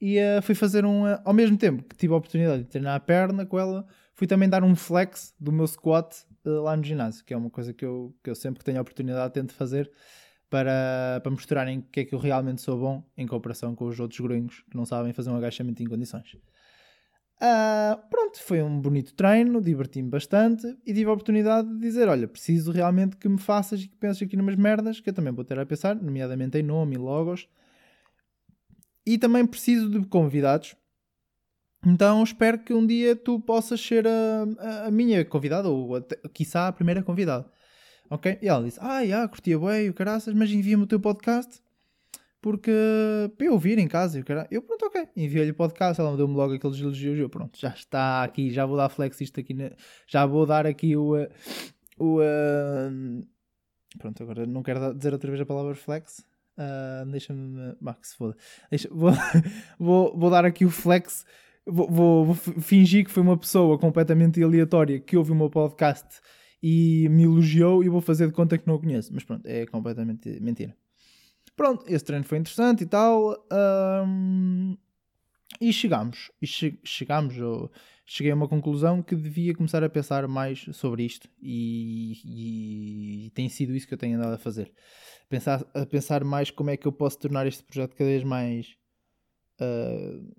e 0.00 0.16
uh, 0.18 0.40
fui 0.40 0.54
fazer 0.54 0.86
um. 0.86 1.04
Uh, 1.04 1.20
ao 1.26 1.34
mesmo 1.34 1.58
tempo 1.58 1.82
que 1.82 1.94
tive 1.94 2.14
a 2.14 2.16
oportunidade 2.16 2.62
de 2.62 2.70
treinar 2.70 2.94
a 2.94 3.00
perna 3.00 3.44
com 3.44 3.58
ela, 3.58 3.86
fui 4.14 4.26
também 4.26 4.48
dar 4.48 4.64
um 4.64 4.74
flex 4.74 5.34
do 5.38 5.52
meu 5.52 5.66
squat 5.66 6.24
lá 6.44 6.76
no 6.76 6.82
ginásio, 6.82 7.24
que 7.24 7.34
é 7.34 7.36
uma 7.36 7.50
coisa 7.50 7.72
que 7.72 7.84
eu, 7.84 8.14
que 8.22 8.30
eu 8.30 8.34
sempre 8.34 8.60
que 8.60 8.64
tenho 8.64 8.78
a 8.78 8.82
oportunidade 8.82 9.34
tento 9.34 9.52
fazer 9.52 9.90
para, 10.48 11.20
para 11.22 11.30
mostrarem 11.30 11.80
que 11.80 12.00
é 12.00 12.04
que 12.04 12.14
eu 12.14 12.18
realmente 12.18 12.60
sou 12.60 12.78
bom 12.78 13.04
em 13.16 13.26
comparação 13.26 13.74
com 13.74 13.86
os 13.86 14.00
outros 14.00 14.20
gringos 14.20 14.64
que 14.70 14.76
não 14.76 14.84
sabem 14.84 15.12
fazer 15.12 15.30
um 15.30 15.36
agachamento 15.36 15.82
em 15.82 15.86
condições. 15.86 16.36
Uh, 17.42 17.96
pronto, 18.10 18.38
foi 18.42 18.62
um 18.62 18.78
bonito 18.78 19.14
treino, 19.14 19.62
diverti-me 19.62 20.10
bastante 20.10 20.66
e 20.84 20.92
tive 20.92 21.08
a 21.08 21.12
oportunidade 21.12 21.68
de 21.68 21.78
dizer: 21.78 22.06
Olha, 22.06 22.28
preciso 22.28 22.70
realmente 22.70 23.16
que 23.16 23.28
me 23.28 23.38
faças 23.38 23.80
e 23.80 23.88
que 23.88 23.96
penses 23.96 24.22
aqui 24.22 24.36
numas 24.36 24.56
merdas 24.56 25.00
que 25.00 25.08
eu 25.08 25.14
também 25.14 25.32
vou 25.32 25.42
ter 25.42 25.58
a 25.58 25.64
pensar, 25.64 25.94
nomeadamente 25.94 26.58
em 26.58 26.62
nome 26.62 26.96
e 26.96 26.98
logos. 26.98 27.48
E 29.06 29.16
também 29.16 29.46
preciso 29.46 29.88
de 29.88 30.06
convidados. 30.06 30.76
Então 31.86 32.22
espero 32.22 32.58
que 32.58 32.74
um 32.74 32.86
dia 32.86 33.16
tu 33.16 33.40
possas 33.40 33.80
ser 33.80 34.06
a, 34.06 34.86
a, 34.86 34.90
minha 34.90 35.24
convidada, 35.24 35.68
ou 35.68 35.96
até, 35.96 36.16
quiçá 36.32 36.68
a 36.68 36.72
primeira 36.72 37.02
convidada. 37.02 37.50
Ok? 38.10 38.38
E 38.42 38.48
ela 38.48 38.64
disse: 38.64 38.78
Ah, 38.82 39.04
já, 39.06 39.26
curtia 39.28 39.58
bem, 39.58 39.88
o 39.88 39.94
caraças, 39.94 40.34
mas 40.34 40.50
envia-me 40.50 40.82
o 40.82 40.86
teu 40.86 41.00
podcast 41.00 41.62
porque 42.40 42.70
para 43.36 43.46
eu 43.46 43.52
ouvir 43.52 43.78
em 43.78 43.86
casa, 43.86 44.18
eu, 44.18 44.24
quero, 44.24 44.46
eu 44.50 44.62
pronto, 44.62 44.86
ok, 44.86 45.08
enviei-lhe 45.14 45.50
o 45.50 45.54
podcast, 45.54 46.00
ela 46.00 46.16
deu-me 46.16 46.34
logo 46.34 46.54
aqueles 46.54 46.80
elogios, 46.80 47.18
eu 47.18 47.28
pronto, 47.28 47.58
já 47.58 47.68
está 47.68 48.24
aqui, 48.24 48.50
já 48.50 48.64
vou 48.64 48.76
dar 48.76 48.88
flex 48.88 49.20
isto 49.20 49.38
aqui, 49.38 49.52
na, 49.52 49.70
já 50.06 50.24
vou 50.24 50.46
dar 50.46 50.66
aqui 50.66 50.96
o, 50.96 51.16
uh, 51.16 51.28
o 51.98 52.20
uh, 52.20 53.26
pronto, 53.98 54.22
agora 54.22 54.46
não 54.46 54.62
quero 54.62 54.94
dizer 54.94 55.12
outra 55.12 55.30
vez 55.30 55.40
a 55.42 55.46
palavra 55.46 55.74
flex, 55.74 56.24
uh, 56.56 57.06
deixa-me, 57.10 57.76
Max, 57.78 58.14
foda, 58.14 58.34
Deixa, 58.70 58.88
vou, 58.90 59.12
vou, 59.78 60.18
vou 60.18 60.30
dar 60.30 60.46
aqui 60.46 60.64
o 60.64 60.70
flex, 60.70 61.26
vou, 61.66 61.90
vou, 61.90 62.24
vou, 62.26 62.34
fingir 62.34 63.04
que 63.04 63.10
foi 63.10 63.22
uma 63.22 63.36
pessoa 63.36 63.78
completamente 63.78 64.42
aleatória 64.42 65.00
que 65.00 65.16
ouve 65.16 65.32
o 65.32 65.34
meu 65.34 65.50
podcast 65.50 66.20
e 66.62 67.08
me 67.08 67.24
elogiou 67.24 67.82
e 67.82 67.88
vou 67.88 68.00
fazer 68.00 68.26
de 68.26 68.32
conta 68.32 68.58
que 68.58 68.66
não 68.66 68.74
o 68.74 68.80
conheço, 68.80 69.12
mas 69.14 69.24
pronto, 69.24 69.46
é 69.46 69.66
completamente 69.66 70.40
mentira. 70.40 70.76
Pronto, 71.56 71.84
esse 71.88 72.04
treino 72.04 72.24
foi 72.24 72.38
interessante 72.38 72.84
e 72.84 72.86
tal. 72.86 73.36
E 75.60 75.72
chegámos. 75.72 76.30
E 76.40 76.46
che 76.46 76.78
chegámos, 76.84 77.34
cheguei 78.06 78.32
a 78.32 78.34
uma 78.34 78.48
conclusão 78.48 79.02
que 79.02 79.14
devia 79.14 79.54
começar 79.54 79.82
a 79.82 79.88
pensar 79.88 80.26
mais 80.28 80.66
sobre 80.72 81.04
isto. 81.04 81.28
E, 81.42 82.12
e, 82.24 83.26
e 83.26 83.30
tem 83.30 83.48
sido 83.48 83.74
isso 83.74 83.86
que 83.86 83.94
eu 83.94 83.98
tenho 83.98 84.16
andado 84.16 84.34
a 84.34 84.38
fazer. 84.38 84.72
Pensar, 85.28 85.64
a 85.74 85.86
pensar 85.86 86.24
mais 86.24 86.50
como 86.50 86.70
é 86.70 86.76
que 86.76 86.86
eu 86.86 86.92
posso 86.92 87.18
tornar 87.18 87.46
este 87.46 87.62
projeto 87.62 87.94
cada 87.94 88.10
vez 88.10 88.24
mais. 88.24 88.76
Uh, 89.60 90.34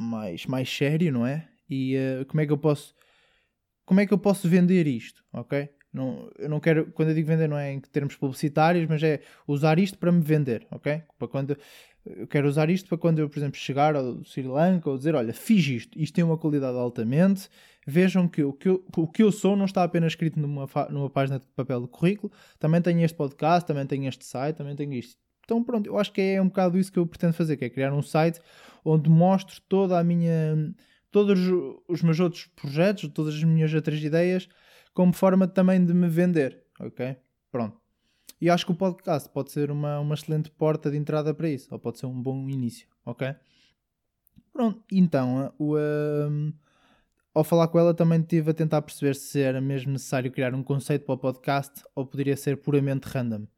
mais, 0.00 0.46
mais 0.46 0.68
sério, 0.68 1.12
não 1.12 1.26
é? 1.26 1.48
E 1.68 1.96
uh, 1.96 2.26
como 2.26 2.40
é 2.40 2.46
que 2.46 2.52
eu 2.52 2.58
posso. 2.58 2.94
Como 3.84 4.00
é 4.00 4.06
que 4.06 4.14
eu 4.14 4.18
posso 4.18 4.48
vender 4.48 4.86
isto, 4.86 5.24
ok? 5.32 5.68
Não, 5.92 6.30
eu 6.38 6.48
não 6.48 6.60
quero, 6.60 6.92
quando 6.92 7.08
eu 7.08 7.14
digo 7.14 7.26
vender, 7.26 7.48
não 7.48 7.58
é 7.58 7.72
em 7.72 7.80
termos 7.80 8.14
publicitários, 8.14 8.86
mas 8.88 9.02
é 9.02 9.20
usar 9.48 9.80
isto 9.80 9.98
para 9.98 10.12
me 10.12 10.20
vender, 10.20 10.64
ok? 10.70 11.02
Para 11.18 11.26
quando 11.26 11.56
eu 12.04 12.26
quero 12.26 12.48
usar 12.48 12.70
isto 12.70 12.88
para 12.88 12.96
quando 12.96 13.18
eu, 13.18 13.28
por 13.28 13.38
exemplo, 13.38 13.58
chegar 13.58 13.94
ao 13.94 14.24
Sri 14.24 14.42
Lanka 14.42 14.88
ou 14.88 14.96
dizer: 14.96 15.14
Olha, 15.14 15.34
fiz 15.34 15.66
isto, 15.66 15.98
isto 15.98 16.14
tem 16.14 16.24
uma 16.24 16.38
qualidade 16.38 16.76
altamente. 16.76 17.48
Vejam 17.86 18.28
que 18.28 18.42
o 18.42 18.52
que 18.52 18.68
eu, 18.68 18.84
o 18.96 19.08
que 19.08 19.22
eu 19.22 19.32
sou 19.32 19.56
não 19.56 19.64
está 19.64 19.82
apenas 19.82 20.12
escrito 20.12 20.38
numa, 20.38 20.66
numa 20.90 21.10
página 21.10 21.38
de 21.38 21.46
papel 21.48 21.82
de 21.82 21.88
currículo, 21.88 22.32
também 22.58 22.80
tenho 22.80 23.04
este 23.04 23.16
podcast, 23.16 23.66
também 23.66 23.86
tenho 23.86 24.08
este 24.08 24.24
site, 24.24 24.56
também 24.56 24.76
tenho 24.76 24.92
isto. 24.94 25.16
Então, 25.50 25.64
pronto, 25.64 25.88
eu 25.88 25.98
acho 25.98 26.12
que 26.12 26.20
é 26.20 26.40
um 26.40 26.46
bocado 26.46 26.78
isso 26.78 26.92
que 26.92 26.98
eu 27.00 27.04
pretendo 27.04 27.32
fazer, 27.32 27.56
que 27.56 27.64
é 27.64 27.68
criar 27.68 27.92
um 27.92 28.02
site 28.02 28.40
onde 28.84 29.10
mostro 29.10 29.60
toda 29.68 29.98
a 29.98 30.04
minha. 30.04 30.72
todos 31.10 31.40
os 31.88 32.02
meus 32.02 32.20
outros 32.20 32.46
projetos, 32.54 33.10
todas 33.12 33.34
as 33.34 33.42
minhas 33.42 33.74
outras 33.74 34.00
ideias 34.00 34.48
como 34.94 35.12
forma 35.12 35.48
também 35.48 35.84
de 35.84 35.92
me 35.92 36.08
vender, 36.08 36.62
ok? 36.78 37.16
Pronto. 37.50 37.80
E 38.40 38.48
acho 38.48 38.64
que 38.64 38.70
o 38.70 38.76
podcast 38.76 39.28
pode 39.30 39.50
ser 39.50 39.72
uma, 39.72 39.98
uma 39.98 40.14
excelente 40.14 40.52
porta 40.52 40.88
de 40.88 40.96
entrada 40.96 41.34
para 41.34 41.48
isso, 41.48 41.66
ou 41.72 41.80
pode 41.80 41.98
ser 41.98 42.06
um 42.06 42.22
bom 42.22 42.48
início, 42.48 42.86
ok? 43.04 43.34
Pronto, 44.52 44.84
então, 44.92 45.52
o, 45.58 45.76
um, 45.76 46.52
ao 47.34 47.42
falar 47.42 47.66
com 47.66 47.78
ela 47.80 47.92
também 47.92 48.20
estive 48.20 48.52
a 48.52 48.54
tentar 48.54 48.82
perceber 48.82 49.16
se 49.16 49.40
era 49.40 49.60
mesmo 49.60 49.90
necessário 49.90 50.30
criar 50.30 50.54
um 50.54 50.62
conceito 50.62 51.04
para 51.04 51.14
o 51.14 51.18
podcast 51.18 51.82
ou 51.92 52.06
poderia 52.06 52.36
ser 52.36 52.56
puramente 52.58 53.08
random. 53.08 53.48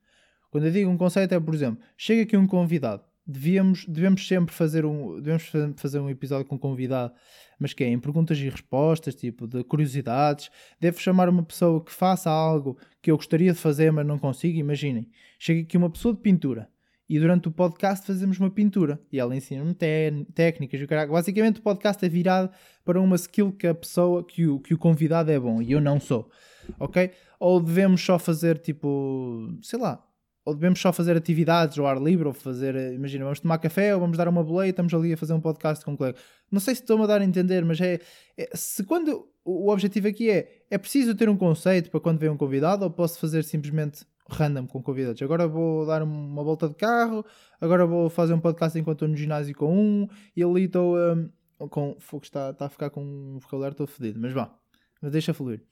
Quando 0.53 0.67
eu 0.67 0.71
digo 0.71 0.91
um 0.91 0.99
conceito 0.99 1.35
é, 1.35 1.41
por 1.41 1.55
exemplo, 1.55 1.83
chega 1.97 2.25
aqui 2.25 2.37
um 2.37 2.47
convidado, 2.47 3.03
devíamos, 3.27 3.87
devemos 3.87 4.29
sempre 4.29 4.55
fazer 4.55 4.85
um, 4.85 5.17
devemos 5.17 5.51
fazer 5.79 5.99
um 5.99 6.11
episódio 6.11 6.45
com 6.45 6.57
um 6.57 6.59
convidado, 6.59 7.15
mas 7.59 7.73
que 7.73 7.83
é 7.83 7.89
em 7.89 7.99
perguntas 7.99 8.37
e 8.37 8.51
respostas, 8.51 9.15
tipo 9.15 9.47
de 9.47 9.65
curiosidades. 9.65 10.51
Devo 10.79 11.01
chamar 11.01 11.31
uma 11.31 11.43
pessoa 11.43 11.83
que 11.83 11.91
faça 11.91 12.29
algo 12.31 12.77
que 13.01 13.11
eu 13.11 13.17
gostaria 13.17 13.51
de 13.51 13.59
fazer, 13.59 13.91
mas 13.91 14.07
não 14.07 14.19
consigo. 14.19 14.59
Imaginem, 14.59 15.09
chega 15.39 15.63
aqui 15.63 15.79
uma 15.79 15.89
pessoa 15.89 16.13
de 16.13 16.21
pintura 16.21 16.69
e 17.09 17.19
durante 17.19 17.49
o 17.49 17.51
podcast 17.51 18.07
fazemos 18.07 18.39
uma 18.39 18.51
pintura 18.51 19.01
e 19.11 19.19
ela 19.19 19.35
ensina-me 19.35 19.75
técnicas 19.75 20.79
e 20.79 20.87
caraca. 20.87 21.11
Basicamente 21.11 21.61
o 21.61 21.63
podcast 21.63 22.05
é 22.05 22.11
virado 22.11 22.51
para 22.85 23.01
uma 23.01 23.17
skill 23.17 23.53
que 23.53 23.67
a 23.67 23.75
pessoa, 23.75 24.23
que 24.23 24.47
o, 24.47 24.61
que 24.61 24.75
o 24.75 24.79
convidado 24.79 25.31
é 25.31 25.41
bom 25.41 25.63
e 25.63 25.73
eu 25.73 25.81
não 25.81 25.99
sou, 25.99 26.31
ok? 26.79 27.11
Ou 27.41 27.59
devemos 27.59 28.05
só 28.05 28.19
fazer 28.19 28.59
tipo, 28.59 29.49
sei 29.63 29.79
lá, 29.79 30.07
ou 30.45 30.55
devemos 30.55 30.81
só 30.81 30.93
fazer 30.93 31.17
atividades 31.17 31.79
ao 31.79 31.87
ar 31.87 32.01
livre, 32.01 32.27
ou 32.27 32.33
fazer, 32.33 32.75
imagina, 32.93 33.25
vamos 33.25 33.41
tomar 33.41 33.59
café, 33.59 33.95
ou 33.95 34.01
vamos 34.01 34.19
dar 34.19 34.27
uma 34.29 34.43
boleia, 34.43 34.71
estamos 34.71 34.93
ali 34.93 35.13
a 35.13 35.17
fazer 35.17 35.35
um 35.35 35.41
podcast 35.41 35.85
com 35.85 35.93
um 35.93 35.97
colega. 35.97 36.19
Não 36.51 36.61
sei 36.61 36.75
se 36.75 36.83
estou-me 36.83 37.05
a 37.05 37.07
dar 37.07 37.21
a 37.21 37.25
entender, 37.25 37.65
mas 37.65 37.81
é, 37.81 38.01
é, 38.37 38.51
se 38.55 38.85
quando 38.85 39.29
o 39.45 39.71
objetivo 39.71 40.09
aqui 40.09 40.31
é, 40.31 40.65
é 40.71 40.79
preciso 40.79 41.15
ter 41.15 41.29
um 41.29 41.37
conceito 41.37 41.91
para 41.91 42.01
quando 42.01 42.19
vem 42.19 42.29
um 42.29 42.37
convidado, 42.37 42.85
ou 42.85 42.91
posso 42.91 43.19
fazer 43.19 43.45
simplesmente 43.45 44.05
random 44.29 44.67
com 44.67 44.83
convidados. 44.83 45.21
Agora 45.23 45.47
vou 45.47 45.87
dar 45.87 46.03
uma 46.03 46.43
volta 46.43 46.69
de 46.69 46.75
carro, 46.75 47.25
agora 47.61 47.87
vou 47.87 48.09
fazer 48.09 48.35
um 48.35 48.41
podcast 48.41 48.79
enquanto 48.79 48.97
estou 48.97 49.09
no 49.09 49.17
ginásio 49.17 49.55
com 49.55 49.77
um, 49.77 50.09
e 50.37 50.43
ali 50.43 50.65
estou 50.65 50.97
um, 50.97 51.29
com, 51.69 51.97
fogo 51.99 52.25
está, 52.25 52.51
está 52.51 52.67
a 52.67 52.69
ficar 52.69 52.91
com 52.91 53.03
um 53.03 53.39
vocabulário, 53.39 53.75
estou 53.75 53.87
fedido, 53.87 54.19
mas 54.21 54.33
vá, 54.33 54.53
mas 55.01 55.13
deixa 55.13 55.35
fluir. 55.35 55.63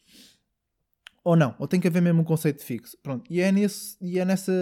Ou 1.22 1.36
não, 1.36 1.54
ou 1.58 1.68
tem 1.68 1.78
que 1.78 1.86
haver 1.86 2.00
mesmo 2.00 2.22
um 2.22 2.24
conceito 2.24 2.64
fixo. 2.64 2.96
Pronto, 3.02 3.30
e 3.30 3.40
é, 3.40 3.52
nesse, 3.52 3.96
e 4.00 4.18
é 4.18 4.24
nessa, 4.24 4.52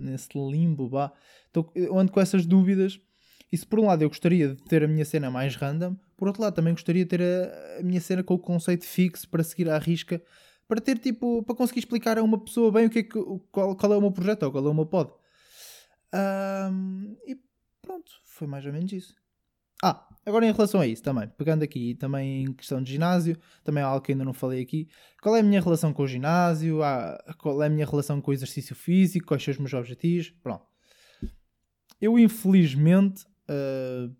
nesse 0.00 0.28
limbo, 0.34 0.88
vá. 0.88 1.12
Então, 1.50 1.70
ando 1.92 2.12
com 2.12 2.20
essas 2.20 2.46
dúvidas. 2.46 3.00
E 3.50 3.56
se 3.56 3.66
por 3.66 3.78
um 3.78 3.86
lado 3.86 4.02
eu 4.02 4.08
gostaria 4.08 4.48
de 4.48 4.62
ter 4.64 4.82
a 4.82 4.88
minha 4.88 5.04
cena 5.04 5.30
mais 5.30 5.54
random, 5.54 5.96
por 6.16 6.28
outro 6.28 6.42
lado 6.42 6.54
também 6.54 6.72
gostaria 6.72 7.04
de 7.04 7.08
ter 7.10 7.22
a, 7.22 7.80
a 7.80 7.82
minha 7.82 8.00
cena 8.00 8.22
com 8.22 8.34
o 8.34 8.38
conceito 8.38 8.84
fixo 8.84 9.28
para 9.28 9.44
seguir 9.44 9.68
à 9.70 9.78
risca, 9.78 10.20
para 10.66 10.80
ter 10.80 10.98
tipo, 10.98 11.42
para 11.42 11.54
conseguir 11.54 11.80
explicar 11.80 12.18
a 12.18 12.22
uma 12.22 12.42
pessoa 12.42 12.72
bem 12.72 12.86
o 12.86 12.90
que 12.90 13.00
é 13.00 13.02
que, 13.02 13.18
qual, 13.52 13.76
qual 13.76 13.92
é 13.92 13.96
o 13.96 14.00
meu 14.00 14.10
projeto 14.10 14.44
ou 14.44 14.52
qual 14.52 14.66
é 14.66 14.68
o 14.68 14.74
meu 14.74 14.86
pod. 14.86 15.12
Um, 16.12 17.16
e 17.26 17.36
pronto, 17.82 18.10
foi 18.24 18.46
mais 18.46 18.64
ou 18.64 18.72
menos 18.72 18.92
isso. 18.92 19.14
Ah, 19.86 20.08
agora 20.24 20.46
em 20.46 20.52
relação 20.52 20.80
a 20.80 20.86
isso 20.86 21.02
também, 21.02 21.28
pegando 21.36 21.62
aqui 21.62 21.94
também 21.94 22.44
em 22.44 22.52
questão 22.54 22.82
de 22.82 22.90
ginásio, 22.90 23.36
também 23.62 23.82
é 23.82 23.84
algo 23.84 24.00
que 24.00 24.12
ainda 24.12 24.24
não 24.24 24.32
falei 24.32 24.62
aqui. 24.62 24.88
Qual 25.20 25.36
é 25.36 25.40
a 25.40 25.42
minha 25.42 25.60
relação 25.60 25.92
com 25.92 26.04
o 26.04 26.06
ginásio? 26.06 26.82
Ah, 26.82 27.22
qual 27.36 27.62
é 27.62 27.66
a 27.66 27.68
minha 27.68 27.84
relação 27.84 28.18
com 28.18 28.30
o 28.30 28.34
exercício 28.34 28.74
físico? 28.74 29.26
Quais 29.26 29.44
são 29.44 29.52
os 29.52 29.58
meus 29.58 29.74
objetivos? 29.74 30.30
Pronto. 30.42 30.64
Eu, 32.00 32.18
infelizmente, 32.18 33.26
uh, 33.50 34.16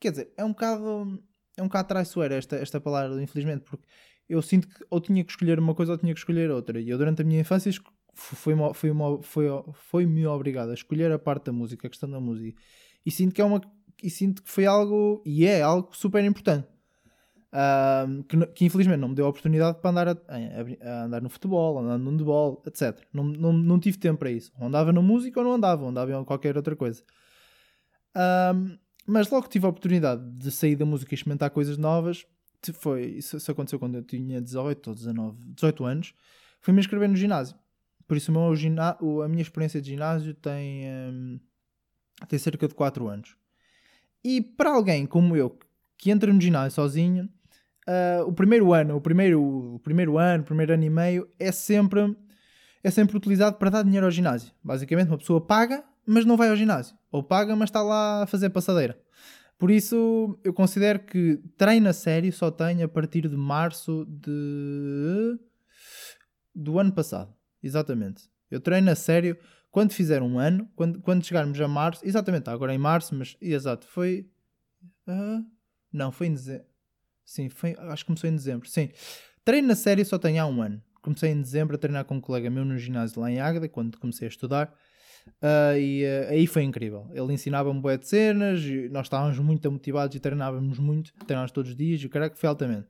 quer 0.00 0.10
dizer, 0.10 0.32
é 0.36 0.44
um 0.44 0.48
bocado, 0.48 1.22
é 1.56 1.62
um 1.62 1.66
bocado 1.66 1.86
traiçoeira 1.86 2.34
esta, 2.34 2.56
esta 2.56 2.80
palavra, 2.80 3.22
infelizmente, 3.22 3.62
porque 3.62 3.86
eu 4.28 4.42
sinto 4.42 4.66
que 4.66 4.84
ou 4.90 5.00
tinha 5.00 5.22
que 5.22 5.30
escolher 5.30 5.60
uma 5.60 5.76
coisa 5.76 5.92
ou 5.92 5.98
tinha 5.98 6.12
que 6.12 6.18
escolher 6.18 6.50
outra. 6.50 6.80
E 6.80 6.88
eu, 6.88 6.98
durante 6.98 7.22
a 7.22 7.24
minha 7.24 7.40
infância, 7.40 7.70
fui-me 8.14 8.74
fui, 8.74 8.90
fui, 9.22 9.46
fui 9.74 10.26
obrigado 10.26 10.70
a 10.70 10.74
escolher 10.74 11.12
a 11.12 11.20
parte 11.20 11.44
da 11.44 11.52
música, 11.52 11.86
a 11.86 11.90
questão 11.90 12.10
da 12.10 12.18
música. 12.18 12.60
E 13.06 13.10
sinto 13.12 13.32
que 13.32 13.40
é 13.40 13.44
uma 13.44 13.60
e 14.02 14.10
sinto 14.10 14.42
que 14.42 14.50
foi 14.50 14.66
algo, 14.66 15.22
e 15.24 15.46
é 15.46 15.62
algo 15.62 15.94
super 15.96 16.24
importante. 16.24 16.68
Que, 18.28 18.46
que, 18.48 18.64
infelizmente 18.66 18.98
não 18.98 19.08
me 19.08 19.14
deu 19.14 19.24
a 19.24 19.30
oportunidade 19.30 19.78
para 19.80 19.90
andar, 19.90 20.08
a, 20.08 20.12
a, 20.12 20.90
a 20.90 21.04
andar 21.04 21.22
no 21.22 21.30
futebol, 21.30 21.78
andar 21.78 21.96
no 21.96 22.10
handball, 22.10 22.62
etc. 22.66 23.00
Não, 23.12 23.24
não, 23.24 23.52
não 23.52 23.80
tive 23.80 23.96
tempo 23.96 24.18
para 24.18 24.30
isso. 24.30 24.52
Ou 24.58 24.66
andava 24.66 24.92
na 24.92 25.00
música 25.00 25.40
ou 25.40 25.46
não 25.46 25.54
andava, 25.54 25.82
ou 25.82 25.88
andava 25.88 26.12
em 26.12 26.24
qualquer 26.24 26.56
outra 26.56 26.76
coisa. 26.76 27.02
Mas 29.06 29.30
logo 29.30 29.44
que 29.44 29.50
tive 29.50 29.66
a 29.66 29.68
oportunidade 29.68 30.22
de 30.32 30.50
sair 30.50 30.76
da 30.76 30.84
música 30.84 31.14
e 31.14 31.16
experimentar 31.16 31.50
coisas 31.50 31.78
novas, 31.78 32.26
foi, 32.72 33.06
isso, 33.06 33.36
isso 33.36 33.50
aconteceu 33.50 33.78
quando 33.78 33.96
eu 33.96 34.02
tinha 34.02 34.40
18 34.40 34.88
ou 34.88 34.94
19, 34.94 35.38
18 35.54 35.84
anos, 35.84 36.14
fui-me 36.60 36.80
inscrever 36.80 37.08
no 37.08 37.16
ginásio. 37.16 37.56
Por 38.08 38.16
isso 38.16 38.32
o 38.32 38.34
meu, 38.34 39.22
a 39.22 39.28
minha 39.28 39.42
experiência 39.42 39.80
de 39.80 39.90
ginásio 39.90 40.34
tem, 40.34 40.84
um, 40.88 41.40
tem 42.28 42.38
cerca 42.38 42.66
de 42.66 42.74
4 42.74 43.08
anos. 43.08 43.36
E 44.24 44.40
para 44.40 44.70
alguém 44.70 45.06
como 45.06 45.36
eu, 45.36 45.58
que 45.98 46.10
entra 46.10 46.32
no 46.32 46.40
ginásio 46.40 46.72
sozinho, 46.72 47.28
uh, 47.88 48.26
o 48.26 48.32
primeiro 48.32 48.72
ano, 48.72 48.96
o 48.96 49.00
primeiro, 49.00 49.42
o 49.74 49.78
primeiro 49.80 50.18
ano, 50.18 50.42
o 50.42 50.46
primeiro 50.46 50.72
ano 50.72 50.84
e 50.84 50.90
meio 50.90 51.28
é 51.38 51.52
sempre, 51.52 52.16
é 52.82 52.90
sempre 52.90 53.16
utilizado 53.16 53.56
para 53.56 53.70
dar 53.70 53.82
dinheiro 53.82 54.06
ao 54.06 54.10
ginásio. 54.10 54.52
Basicamente, 54.62 55.08
uma 55.08 55.18
pessoa 55.18 55.40
paga, 55.40 55.84
mas 56.06 56.24
não 56.24 56.36
vai 56.36 56.48
ao 56.48 56.56
ginásio. 56.56 56.96
Ou 57.10 57.22
paga, 57.22 57.54
mas 57.56 57.68
está 57.68 57.82
lá 57.82 58.22
a 58.22 58.26
fazer 58.26 58.50
passadeira. 58.50 58.98
Por 59.58 59.70
isso, 59.70 60.38
eu 60.44 60.52
considero 60.52 61.00
que 61.00 61.40
treino 61.56 61.88
a 61.88 61.92
sério 61.92 62.32
só 62.32 62.50
tenho 62.50 62.84
a 62.84 62.88
partir 62.88 63.26
de 63.26 63.36
março 63.36 64.04
de... 64.06 65.38
do 66.54 66.78
ano 66.78 66.92
passado. 66.92 67.34
Exatamente. 67.62 68.24
Eu 68.50 68.60
treino 68.60 68.90
a 68.90 68.94
sério 68.94 69.36
quando 69.70 69.92
fizer 69.92 70.22
um 70.22 70.38
ano, 70.38 70.68
quando, 70.74 71.00
quando 71.00 71.24
chegarmos 71.24 71.60
a 71.60 71.68
março, 71.68 72.06
exatamente, 72.06 72.48
agora 72.48 72.74
em 72.74 72.78
março, 72.78 73.14
mas 73.14 73.36
exato, 73.40 73.86
foi. 73.86 74.28
Uh, 75.06 75.44
não, 75.92 76.10
foi 76.10 76.28
em 76.28 76.34
dezembro. 76.34 76.66
Sim, 77.24 77.48
foi, 77.48 77.74
acho 77.78 78.04
que 78.04 78.06
começou 78.06 78.30
em 78.30 78.34
dezembro. 78.34 78.68
Sim, 78.68 78.90
treino 79.44 79.68
na 79.68 79.74
série 79.74 80.04
só 80.04 80.18
tenho 80.18 80.42
há 80.42 80.46
um 80.46 80.62
ano. 80.62 80.82
Comecei 81.02 81.30
em 81.30 81.40
dezembro 81.40 81.76
a 81.76 81.78
treinar 81.78 82.04
com 82.04 82.16
um 82.16 82.20
colega 82.20 82.50
meu 82.50 82.64
no 82.64 82.78
ginásio 82.78 83.20
lá 83.20 83.30
em 83.30 83.40
Águeda, 83.40 83.68
quando 83.68 83.98
comecei 83.98 84.26
a 84.26 84.30
estudar. 84.30 84.74
Uh, 85.42 85.76
e 85.78 86.04
uh, 86.04 86.30
aí 86.30 86.46
foi 86.46 86.62
incrível. 86.62 87.08
Ele 87.12 87.32
ensinava-me 87.32 87.80
boé 87.80 87.96
de 87.96 88.06
cenas, 88.06 88.62
nós 88.90 89.06
estávamos 89.06 89.38
muito 89.38 89.70
motivados 89.70 90.14
e 90.16 90.20
treinávamos 90.20 90.78
muito, 90.78 91.12
treinávamos 91.26 91.52
todos 91.52 91.70
os 91.70 91.76
dias, 91.76 92.00
e 92.00 92.06
o 92.06 92.10
caraca 92.10 92.36
foi 92.36 92.48
altamente. 92.48 92.86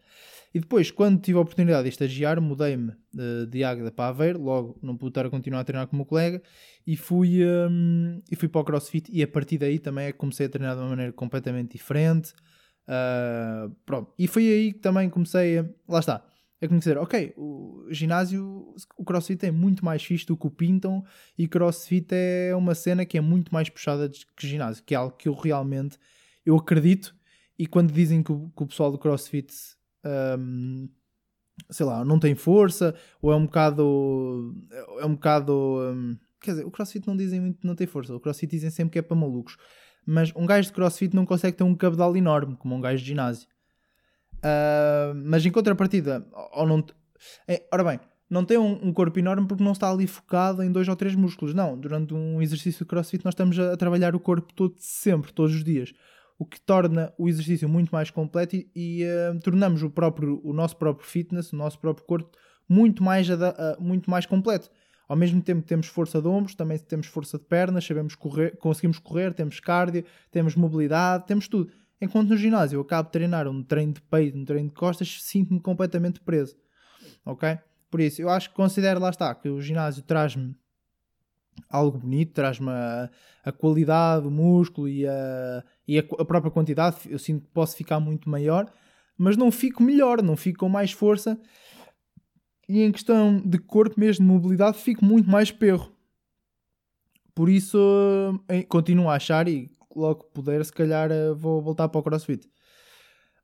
E 0.56 0.60
depois, 0.60 0.90
quando 0.90 1.20
tive 1.20 1.36
a 1.36 1.42
oportunidade 1.42 1.82
de 1.82 1.90
estagiar, 1.90 2.40
mudei-me 2.40 2.92
uh, 3.14 3.46
de 3.46 3.62
Águeda 3.62 3.92
para 3.92 4.08
Aveiro, 4.08 4.40
logo 4.40 4.78
não 4.82 4.96
pude 4.96 5.10
estar 5.10 5.26
a 5.26 5.28
continuar 5.28 5.60
a 5.60 5.64
treinar 5.64 5.86
com 5.86 5.94
o 5.94 5.98
meu 5.98 6.06
colega, 6.06 6.42
e 6.86 6.96
fui, 6.96 7.44
um, 7.44 8.22
e 8.30 8.34
fui 8.34 8.48
para 8.48 8.62
o 8.62 8.64
CrossFit, 8.64 9.10
e 9.12 9.22
a 9.22 9.28
partir 9.28 9.58
daí 9.58 9.78
também 9.78 10.06
é 10.06 10.12
comecei 10.12 10.46
a 10.46 10.48
treinar 10.48 10.74
de 10.74 10.80
uma 10.80 10.88
maneira 10.88 11.12
completamente 11.12 11.72
diferente. 11.72 12.32
Uh, 12.88 13.68
pronto. 13.84 14.14
E 14.18 14.26
foi 14.26 14.48
aí 14.48 14.72
que 14.72 14.78
também 14.78 15.10
comecei 15.10 15.58
a. 15.58 15.66
Lá 15.86 15.98
está. 15.98 16.24
A 16.62 16.66
conhecer, 16.66 16.96
ok, 16.96 17.34
o 17.36 17.86
ginásio, 17.90 18.74
o 18.96 19.04
crossfit 19.04 19.44
é 19.44 19.50
muito 19.50 19.84
mais 19.84 20.02
fixe 20.02 20.24
do 20.24 20.38
que 20.38 20.46
o 20.46 20.50
pintam 20.50 21.04
e 21.36 21.46
crossfit 21.46 22.06
é 22.12 22.56
uma 22.56 22.74
cena 22.74 23.04
que 23.04 23.18
é 23.18 23.20
muito 23.20 23.52
mais 23.52 23.68
puxada 23.68 24.10
que 24.34 24.46
ginásio, 24.46 24.82
que 24.82 24.94
é 24.94 24.96
algo 24.96 25.14
que 25.18 25.28
eu 25.28 25.34
realmente 25.34 25.98
eu 26.46 26.56
acredito. 26.56 27.14
E 27.58 27.66
quando 27.66 27.92
dizem 27.92 28.22
que 28.22 28.32
o, 28.32 28.50
que 28.56 28.62
o 28.62 28.66
pessoal 28.66 28.90
do 28.90 28.96
crossfit 28.96 29.52
um, 30.06 30.88
sei 31.70 31.86
lá, 31.86 32.04
não 32.04 32.18
tem 32.18 32.34
força, 32.34 32.94
ou 33.20 33.32
é 33.32 33.36
um 33.36 33.44
bocado. 33.44 34.54
É 35.00 35.06
um 35.06 35.14
bocado. 35.14 35.52
Um, 35.52 36.16
quer 36.40 36.52
dizer, 36.52 36.64
o 36.64 36.70
crossfit 36.70 37.06
não 37.06 37.16
dizem 37.16 37.40
muito 37.40 37.60
que 37.60 37.66
não 37.66 37.74
tem 37.74 37.86
força, 37.86 38.14
o 38.14 38.20
crossfit 38.20 38.50
dizem 38.50 38.70
sempre 38.70 38.92
que 38.92 38.98
é 38.98 39.02
para 39.02 39.16
malucos. 39.16 39.56
Mas 40.04 40.32
um 40.36 40.46
gajo 40.46 40.68
de 40.68 40.74
crossfit 40.74 41.14
não 41.14 41.26
consegue 41.26 41.56
ter 41.56 41.64
um 41.64 41.74
cabedal 41.74 42.16
enorme, 42.16 42.56
como 42.56 42.74
um 42.76 42.80
gajo 42.80 43.02
de 43.02 43.08
ginásio. 43.08 43.48
Uh, 44.36 45.14
mas 45.24 45.44
em 45.44 45.50
contrapartida, 45.50 46.26
ou 46.52 46.66
não. 46.66 46.84
É, 47.48 47.66
ora 47.72 47.82
bem, 47.82 48.00
não 48.30 48.44
tem 48.44 48.58
um, 48.58 48.86
um, 48.86 48.92
corpo 48.92 49.18
enorme 49.18 49.48
porque 49.48 49.64
não 49.64 49.72
está 49.72 49.90
ali 49.90 50.06
focado 50.06 50.62
em 50.62 50.70
dois 50.70 50.86
ou 50.86 50.94
três 50.94 51.16
músculos. 51.16 51.54
Não, 51.54 51.76
durante 51.76 52.14
um 52.14 52.40
exercício 52.40 52.84
de 52.84 52.88
crossfit 52.88 53.24
nós 53.24 53.32
estamos 53.32 53.58
a, 53.58 53.72
a 53.72 53.76
trabalhar 53.76 54.14
o 54.14 54.20
corpo 54.20 54.52
todo 54.54 54.76
sempre, 54.78 55.32
todos 55.32 55.54
os 55.54 55.64
dias 55.64 55.92
o 56.38 56.44
que 56.44 56.60
torna 56.60 57.12
o 57.18 57.28
exercício 57.28 57.68
muito 57.68 57.90
mais 57.90 58.10
completo 58.10 58.56
e, 58.56 58.70
e 58.74 59.04
uh, 59.04 59.38
tornamos 59.40 59.82
o, 59.82 59.90
próprio, 59.90 60.40
o 60.44 60.52
nosso 60.52 60.76
próprio 60.76 61.06
fitness, 61.06 61.52
o 61.52 61.56
nosso 61.56 61.78
próprio 61.78 62.06
corpo, 62.06 62.36
muito 62.68 63.02
mais, 63.02 63.28
uh, 63.28 63.36
muito 63.78 64.10
mais 64.10 64.26
completo. 64.26 64.70
Ao 65.08 65.16
mesmo 65.16 65.40
tempo 65.40 65.62
temos 65.62 65.86
força 65.86 66.20
de 66.20 66.28
ombros, 66.28 66.54
também 66.54 66.78
temos 66.78 67.06
força 67.06 67.38
de 67.38 67.44
pernas, 67.44 67.86
sabemos 67.86 68.14
correr, 68.14 68.56
conseguimos 68.58 68.98
correr, 68.98 69.32
temos 69.32 69.60
cardio, 69.60 70.04
temos 70.30 70.56
mobilidade, 70.56 71.26
temos 71.26 71.48
tudo. 71.48 71.72
Enquanto 72.00 72.28
no 72.28 72.36
ginásio 72.36 72.76
eu 72.76 72.80
acabo 72.82 73.06
de 73.06 73.12
treinar 73.12 73.48
um 73.48 73.62
treino 73.62 73.94
de 73.94 74.02
peito, 74.02 74.36
um 74.36 74.44
treino 74.44 74.68
de 74.68 74.74
costas, 74.74 75.22
sinto-me 75.22 75.60
completamente 75.60 76.20
preso. 76.20 76.56
Ok? 77.24 77.58
Por 77.90 78.00
isso, 78.00 78.20
eu 78.20 78.28
acho 78.28 78.50
que 78.50 78.56
considero, 78.56 79.00
lá 79.00 79.10
está, 79.10 79.34
que 79.34 79.48
o 79.48 79.60
ginásio 79.60 80.02
traz-me 80.02 80.54
algo 81.70 81.98
bonito, 81.98 82.32
traz-me 82.32 82.68
a, 82.68 83.08
a, 83.44 83.52
qualidade, 83.52 84.26
o 84.26 84.30
músculo 84.30 84.88
e, 84.88 85.06
a, 85.06 85.64
e 85.86 85.98
a, 85.98 86.02
a, 86.02 86.24
própria 86.24 86.50
quantidade. 86.50 86.96
Eu 87.06 87.18
sinto 87.18 87.44
que 87.44 87.50
posso 87.52 87.76
ficar 87.76 88.00
muito 88.00 88.28
maior, 88.28 88.70
mas 89.16 89.36
não 89.36 89.50
fico 89.50 89.82
melhor, 89.82 90.22
não 90.22 90.36
fico 90.36 90.60
com 90.60 90.68
mais 90.68 90.92
força. 90.92 91.38
E 92.68 92.82
em 92.82 92.90
questão 92.90 93.40
de 93.40 93.58
corpo 93.58 93.98
mesmo, 93.98 94.26
de 94.26 94.32
mobilidade, 94.32 94.78
fico 94.78 95.04
muito 95.04 95.30
mais 95.30 95.50
perro. 95.50 95.92
Por 97.34 97.48
isso, 97.48 97.78
eh, 98.48 98.62
continuo 98.64 99.08
a 99.08 99.14
achar, 99.14 99.46
e 99.46 99.70
logo 99.94 100.24
puder, 100.32 100.64
se 100.64 100.72
calhar 100.72 101.10
eh, 101.12 101.32
vou 101.32 101.62
voltar 101.62 101.88
para 101.88 101.98
o 102.00 102.02
CrossFit. 102.02 102.48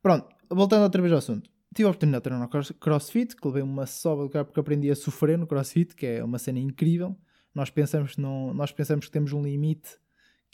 Pronto, 0.01 0.27
voltando 0.49 0.83
outra 0.83 1.01
vez 1.01 1.11
ao 1.13 1.19
assunto. 1.19 1.49
Tive 1.73 1.87
a 1.87 1.89
oportunidade 1.89 2.21
de 2.21 2.29
treinar 2.29 2.49
no 2.49 2.75
CrossFit, 2.75 3.35
que 3.35 3.47
levei 3.47 3.63
uma 3.63 3.85
soba 3.85 4.25
de 4.25 4.29
cara 4.29 4.45
porque 4.45 4.59
aprendi 4.59 4.91
a 4.91 4.95
sofrer 4.95 5.37
no 5.37 5.47
CrossFit, 5.47 5.95
que 5.95 6.05
é 6.05 6.23
uma 6.23 6.37
cena 6.37 6.59
incrível. 6.59 7.15
Nós 7.55 7.69
pensamos, 7.69 8.17
não, 8.17 8.53
nós 8.53 8.71
pensamos 8.71 9.05
que 9.05 9.11
temos 9.11 9.31
um 9.31 9.41
limite 9.41 9.97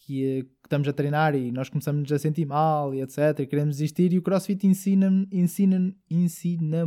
eh, 0.09 0.43
que 0.43 0.65
estamos 0.65 0.87
a 0.87 0.93
treinar 0.93 1.35
e 1.35 1.51
nós 1.51 1.69
começamos 1.69 2.11
a 2.11 2.19
sentir 2.19 2.45
mal 2.45 2.93
e 2.93 3.01
etc. 3.01 3.39
E 3.39 3.47
queremos 3.47 3.77
desistir. 3.77 4.13
E 4.13 4.17
o 4.17 4.21
CrossFit 4.21 4.65
ensina-nos, 4.65 5.27
ensina, 5.31 5.95
ensina, 6.09 6.85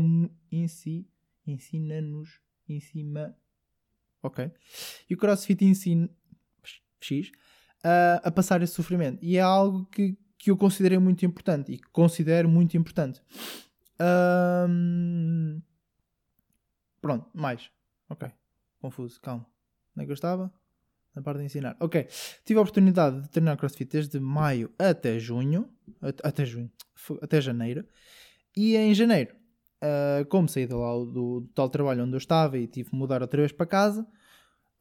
ensina, 0.51 1.05
ensina-nos, 1.47 2.41
ensina. 2.69 3.37
Ok. 4.23 4.51
E 5.09 5.15
o 5.15 5.17
CrossFit 5.17 5.65
ensina. 5.65 6.09
X. 7.01 7.33
A, 7.83 8.29
a 8.29 8.31
passar 8.31 8.63
esse 8.63 8.75
sofrimento. 8.75 9.19
E 9.23 9.37
é 9.37 9.41
algo 9.41 9.87
que, 9.87 10.17
que 10.39 10.51
eu 10.51 10.57
considerei 10.57 10.99
muito 10.99 11.27
importante 11.27 11.73
e 11.73 11.79
considero 11.93 12.49
muito 12.49 12.77
importante. 12.77 13.21
Ahm, 13.99 15.61
Pronto, 17.03 17.29
mais. 17.35 17.69
Ok. 18.09 18.31
Confuso, 18.81 19.21
calma. 19.21 19.45
Onde 19.95 20.05
é 20.05 20.07
que 20.07 20.13
eu 20.13 20.15
estava? 20.15 20.55
Na 21.15 21.21
parte 21.23 21.39
de 21.41 21.45
ensinar. 21.45 21.77
Ok. 21.81 22.07
Tive 22.45 22.59
a 22.59 22.63
oportunidade 22.63 23.21
de 23.23 23.29
treinar 23.29 23.57
CrossFit 23.57 23.91
desde 23.91 24.19
maio 24.19 24.71
até 24.79 25.19
junho. 25.19 25.69
at- 26.01 26.21
Até 26.25 26.45
junho. 26.47 26.71
Até 27.21 27.41
janeiro. 27.41 27.85
E 28.57 28.77
em 28.77 28.95
janeiro, 28.95 29.35
ah, 29.83 30.25
como 30.29 30.49
saí 30.49 30.67
de 30.67 30.75
lá 30.75 30.93
do, 30.95 31.41
do 31.41 31.49
tal 31.55 31.69
trabalho 31.69 32.05
onde 32.05 32.15
eu 32.15 32.19
estava 32.19 32.57
e 32.59 32.67
tive 32.67 32.91
que 32.91 32.97
mudar 32.97 33.21
outra 33.23 33.41
vez 33.41 33.53
para 33.53 33.67
casa, 33.67 34.07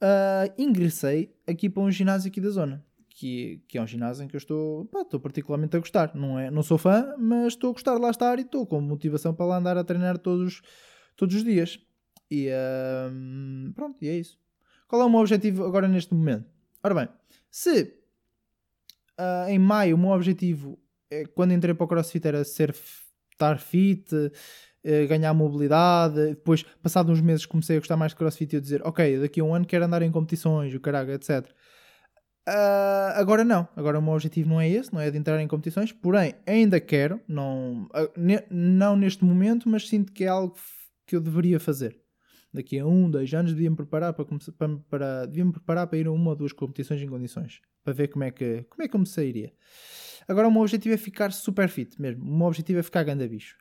ah, 0.01 0.45
ingressei 0.57 1.35
aqui 1.47 1.69
para 1.69 1.83
um 1.83 1.91
ginásio 1.91 2.29
aqui 2.29 2.39
da 2.41 2.49
zona. 2.49 2.85
Que, 3.13 3.61
que 3.67 3.77
é 3.77 3.81
um 3.81 3.85
ginásio 3.85 4.23
em 4.23 4.27
que 4.27 4.35
eu 4.35 4.39
estou, 4.39 4.85
pá, 4.85 5.01
estou 5.01 5.19
particularmente 5.19 5.75
a 5.75 5.79
gostar. 5.79 6.15
Não, 6.15 6.39
é, 6.39 6.49
não 6.49 6.63
sou 6.63 6.77
fã, 6.77 7.13
mas 7.19 7.53
estou 7.53 7.69
a 7.71 7.73
gostar 7.73 7.95
de 7.95 8.01
lá 8.01 8.09
estar 8.09 8.39
e 8.39 8.43
estou 8.43 8.65
com 8.65 8.79
motivação 8.81 9.33
para 9.33 9.45
lá 9.45 9.57
andar 9.57 9.77
a 9.77 9.83
treinar 9.83 10.17
todos, 10.17 10.61
todos 11.17 11.35
os 11.35 11.43
dias. 11.43 11.77
E 12.31 12.47
ahm, 12.49 13.73
pronto, 13.75 13.97
e 14.01 14.07
é 14.07 14.15
isso. 14.17 14.39
Qual 14.91 15.01
é 15.03 15.05
o 15.05 15.09
meu 15.09 15.21
objetivo 15.21 15.63
agora 15.63 15.87
neste 15.87 16.13
momento? 16.13 16.45
Ora 16.83 16.93
bem, 16.93 17.07
se 17.49 17.93
ah, 19.17 19.45
em 19.47 19.57
maio 19.57 19.95
o 19.95 19.97
meu 19.97 20.09
objetivo, 20.09 20.77
é, 21.09 21.23
quando 21.27 21.53
entrei 21.53 21.73
para 21.73 21.85
o 21.85 21.87
CrossFit, 21.87 22.27
era 22.27 22.43
ser, 22.43 22.75
estar 23.31 23.57
fit, 23.57 24.13
eh, 24.83 25.05
ganhar 25.07 25.33
mobilidade, 25.33 26.31
depois, 26.31 26.63
passados 26.83 27.09
uns 27.09 27.21
meses, 27.21 27.45
comecei 27.45 27.77
a 27.77 27.79
gostar 27.79 27.95
mais 27.95 28.11
de 28.11 28.17
CrossFit 28.17 28.53
e 28.53 28.57
eu 28.57 28.61
dizer, 28.61 28.81
ok, 28.85 29.17
daqui 29.21 29.39
a 29.39 29.45
um 29.45 29.55
ano 29.55 29.65
quero 29.65 29.85
andar 29.85 30.01
em 30.01 30.11
competições, 30.11 30.75
o 30.75 30.79
caralho, 30.81 31.13
etc. 31.13 31.47
Ah, 32.45 33.13
agora 33.15 33.45
não, 33.45 33.69
agora 33.77 33.97
o 33.97 34.01
meu 34.01 34.11
objetivo 34.11 34.49
não 34.49 34.59
é 34.59 34.67
esse, 34.67 34.93
não 34.93 34.99
é 34.99 35.09
de 35.09 35.17
entrar 35.17 35.39
em 35.41 35.47
competições, 35.47 35.93
porém 35.93 36.35
ainda 36.45 36.81
quero, 36.81 37.21
não, 37.29 37.87
ah, 37.93 38.09
ne- 38.17 38.43
não 38.51 38.97
neste 38.97 39.23
momento, 39.23 39.69
mas 39.69 39.87
sinto 39.87 40.11
que 40.11 40.25
é 40.25 40.27
algo 40.27 40.53
que 41.05 41.15
eu 41.15 41.21
deveria 41.21 41.61
fazer. 41.61 42.00
Daqui 42.53 42.79
a 42.79 42.85
um, 42.85 43.09
dois 43.09 43.33
anos 43.33 43.53
devia-me 43.53 43.75
preparar 43.75 44.13
para, 44.13 44.25
começar, 44.25 44.51
para, 44.51 44.77
para, 44.89 45.25
devia-me 45.25 45.53
preparar 45.53 45.87
para 45.87 45.97
ir 45.97 46.07
a 46.07 46.11
uma 46.11 46.31
ou 46.31 46.35
duas 46.35 46.51
competições 46.51 47.01
em 47.01 47.07
condições, 47.07 47.61
para 47.83 47.93
ver 47.93 48.09
como 48.09 48.25
é 48.25 48.31
que, 48.31 48.63
como 48.69 48.83
é 48.83 48.87
que 48.87 48.95
eu 48.95 48.99
me 48.99 49.05
sairia. 49.05 49.53
Agora 50.27 50.47
o 50.47 50.51
meu 50.51 50.61
objetivo 50.61 50.93
é 50.93 50.97
ficar 50.97 51.31
super 51.31 51.69
fit 51.69 51.99
mesmo, 52.01 52.23
o 52.23 52.37
meu 52.37 52.47
objetivo 52.47 52.79
é 52.79 52.83
ficar 52.83 53.03
ganda 53.03 53.27
bicho. 53.27 53.57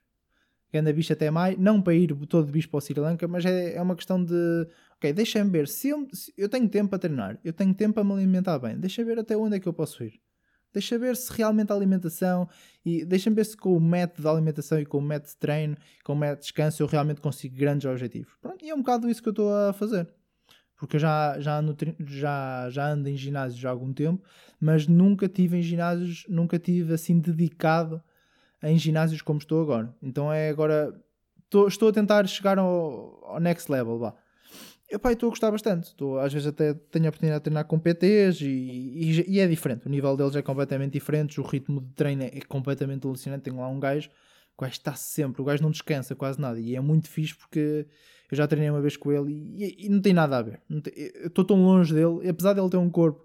Ganda 0.72 0.92
bicho 0.92 1.12
até 1.12 1.30
maio, 1.30 1.56
não 1.58 1.80
para 1.80 1.94
ir 1.94 2.14
todo 2.26 2.50
bicho 2.50 2.68
para 2.68 2.78
o 2.78 2.80
Sri 2.80 2.98
Lanka, 2.98 3.26
mas 3.28 3.44
é, 3.44 3.74
é 3.74 3.82
uma 3.82 3.94
questão 3.94 4.22
de 4.22 4.66
ok, 4.96 5.12
deixa-me 5.12 5.50
ver, 5.50 5.68
se 5.68 5.88
eu, 5.88 6.06
se 6.12 6.32
eu 6.36 6.48
tenho 6.48 6.68
tempo 6.68 6.90
para 6.90 6.98
treinar, 6.98 7.38
eu 7.44 7.52
tenho 7.52 7.72
tempo 7.74 7.94
para 7.94 8.04
me 8.04 8.12
alimentar 8.12 8.58
bem, 8.58 8.78
deixa 8.78 9.04
ver 9.04 9.18
até 9.18 9.36
onde 9.36 9.56
é 9.56 9.60
que 9.60 9.68
eu 9.68 9.72
posso 9.72 10.02
ir. 10.04 10.20
Deixa 10.72 10.98
ver 10.98 11.16
se 11.16 11.32
realmente 11.32 11.72
a 11.72 11.74
alimentação 11.74 12.48
e 12.84 13.04
deixa-me 13.04 13.36
ver 13.36 13.44
se 13.44 13.56
com 13.56 13.76
o 13.76 13.80
método 13.80 14.22
de 14.22 14.28
alimentação 14.28 14.78
e 14.78 14.86
com 14.86 14.98
o 14.98 15.02
método 15.02 15.30
de 15.30 15.36
treino, 15.36 15.76
com 16.04 16.12
o 16.12 16.16
método 16.16 16.40
de 16.40 16.46
descanso, 16.46 16.82
eu 16.82 16.86
realmente 16.86 17.20
consigo 17.20 17.56
grandes 17.56 17.84
objetivos. 17.84 18.32
Pronto, 18.40 18.64
e 18.64 18.70
é 18.70 18.74
um 18.74 18.78
bocado 18.78 19.08
isso 19.08 19.22
que 19.22 19.28
eu 19.28 19.32
estou 19.32 19.54
a 19.54 19.72
fazer. 19.72 20.08
Porque 20.76 20.96
eu 20.96 21.00
já, 21.00 21.38
já, 21.38 21.58
ando, 21.58 21.76
já, 22.06 22.70
já 22.70 22.88
ando 22.88 23.08
em 23.08 23.16
ginásios 23.16 23.62
há 23.64 23.70
algum 23.70 23.92
tempo, 23.92 24.24
mas 24.58 24.86
nunca 24.86 25.28
tive 25.28 25.58
em 25.58 25.62
ginásios, 25.62 26.24
nunca 26.26 26.58
tive 26.58 26.94
assim 26.94 27.18
dedicado 27.18 28.02
em 28.62 28.78
ginásios 28.78 29.20
como 29.20 29.38
estou 29.38 29.60
agora. 29.60 29.94
Então 30.02 30.32
é 30.32 30.48
agora. 30.48 30.94
Estou, 31.44 31.66
estou 31.66 31.88
a 31.88 31.92
tentar 31.92 32.26
chegar 32.28 32.58
ao, 32.58 33.24
ao 33.24 33.40
next 33.40 33.70
level. 33.70 34.14
Epá, 34.90 35.12
estou 35.12 35.28
a 35.28 35.30
gostar 35.30 35.52
bastante. 35.52 35.94
Às 36.20 36.32
vezes 36.32 36.48
até 36.48 36.74
tenho 36.74 37.06
a 37.06 37.10
oportunidade 37.10 37.40
de 37.40 37.44
treinar 37.44 37.64
com 37.64 37.78
PTs 37.78 38.40
e, 38.40 38.46
e, 38.46 39.24
e 39.36 39.40
é 39.40 39.46
diferente. 39.46 39.86
O 39.86 39.88
nível 39.88 40.16
deles 40.16 40.34
é 40.34 40.42
completamente 40.42 40.94
diferente. 40.94 41.40
O 41.40 41.44
ritmo 41.44 41.80
de 41.80 41.92
treino 41.94 42.24
é 42.24 42.40
completamente 42.48 43.06
alucinante. 43.06 43.44
Tenho 43.44 43.58
lá 43.60 43.68
um 43.68 43.78
gajo, 43.78 44.10
gajo 44.58 44.72
está 44.72 44.94
sempre, 44.94 45.40
o 45.40 45.44
gajo 45.44 45.62
não 45.62 45.70
descansa 45.70 46.16
quase 46.16 46.40
nada. 46.40 46.58
E 46.58 46.74
é 46.74 46.80
muito 46.80 47.08
fixe 47.08 47.36
porque 47.36 47.86
eu 48.30 48.36
já 48.36 48.48
treinei 48.48 48.68
uma 48.68 48.80
vez 48.80 48.96
com 48.96 49.12
ele 49.12 49.32
e, 49.32 49.86
e 49.86 49.88
não 49.88 50.00
tem 50.00 50.12
nada 50.12 50.38
a 50.38 50.42
ver. 50.42 50.60
Estou 51.24 51.44
tão 51.44 51.62
longe 51.62 51.94
dele, 51.94 52.28
apesar 52.28 52.52
dele 52.52 52.68
ter 52.68 52.76
um 52.76 52.90
corpo 52.90 53.24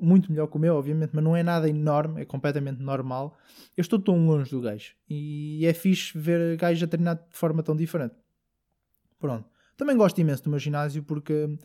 muito 0.00 0.30
melhor 0.30 0.46
que 0.46 0.56
o 0.56 0.60
meu, 0.60 0.76
obviamente, 0.76 1.10
mas 1.12 1.22
não 1.24 1.36
é 1.36 1.42
nada 1.42 1.68
enorme, 1.68 2.22
é 2.22 2.24
completamente 2.24 2.80
normal. 2.80 3.36
Eu 3.76 3.82
estou 3.82 3.98
tão 3.98 4.26
longe 4.26 4.50
do 4.50 4.60
gajo 4.60 4.94
e 5.08 5.66
é 5.66 5.74
fixe 5.74 6.16
ver 6.16 6.56
gajo 6.56 6.84
a 6.84 6.88
treinar 6.88 7.16
de 7.16 7.36
forma 7.36 7.62
tão 7.64 7.76
diferente. 7.76 8.14
Pronto. 9.18 9.46
Também 9.80 9.96
gosto 9.96 10.20
imenso 10.20 10.44
do 10.44 10.50
meu 10.50 10.58
ginásio 10.58 11.02
porque 11.02 11.56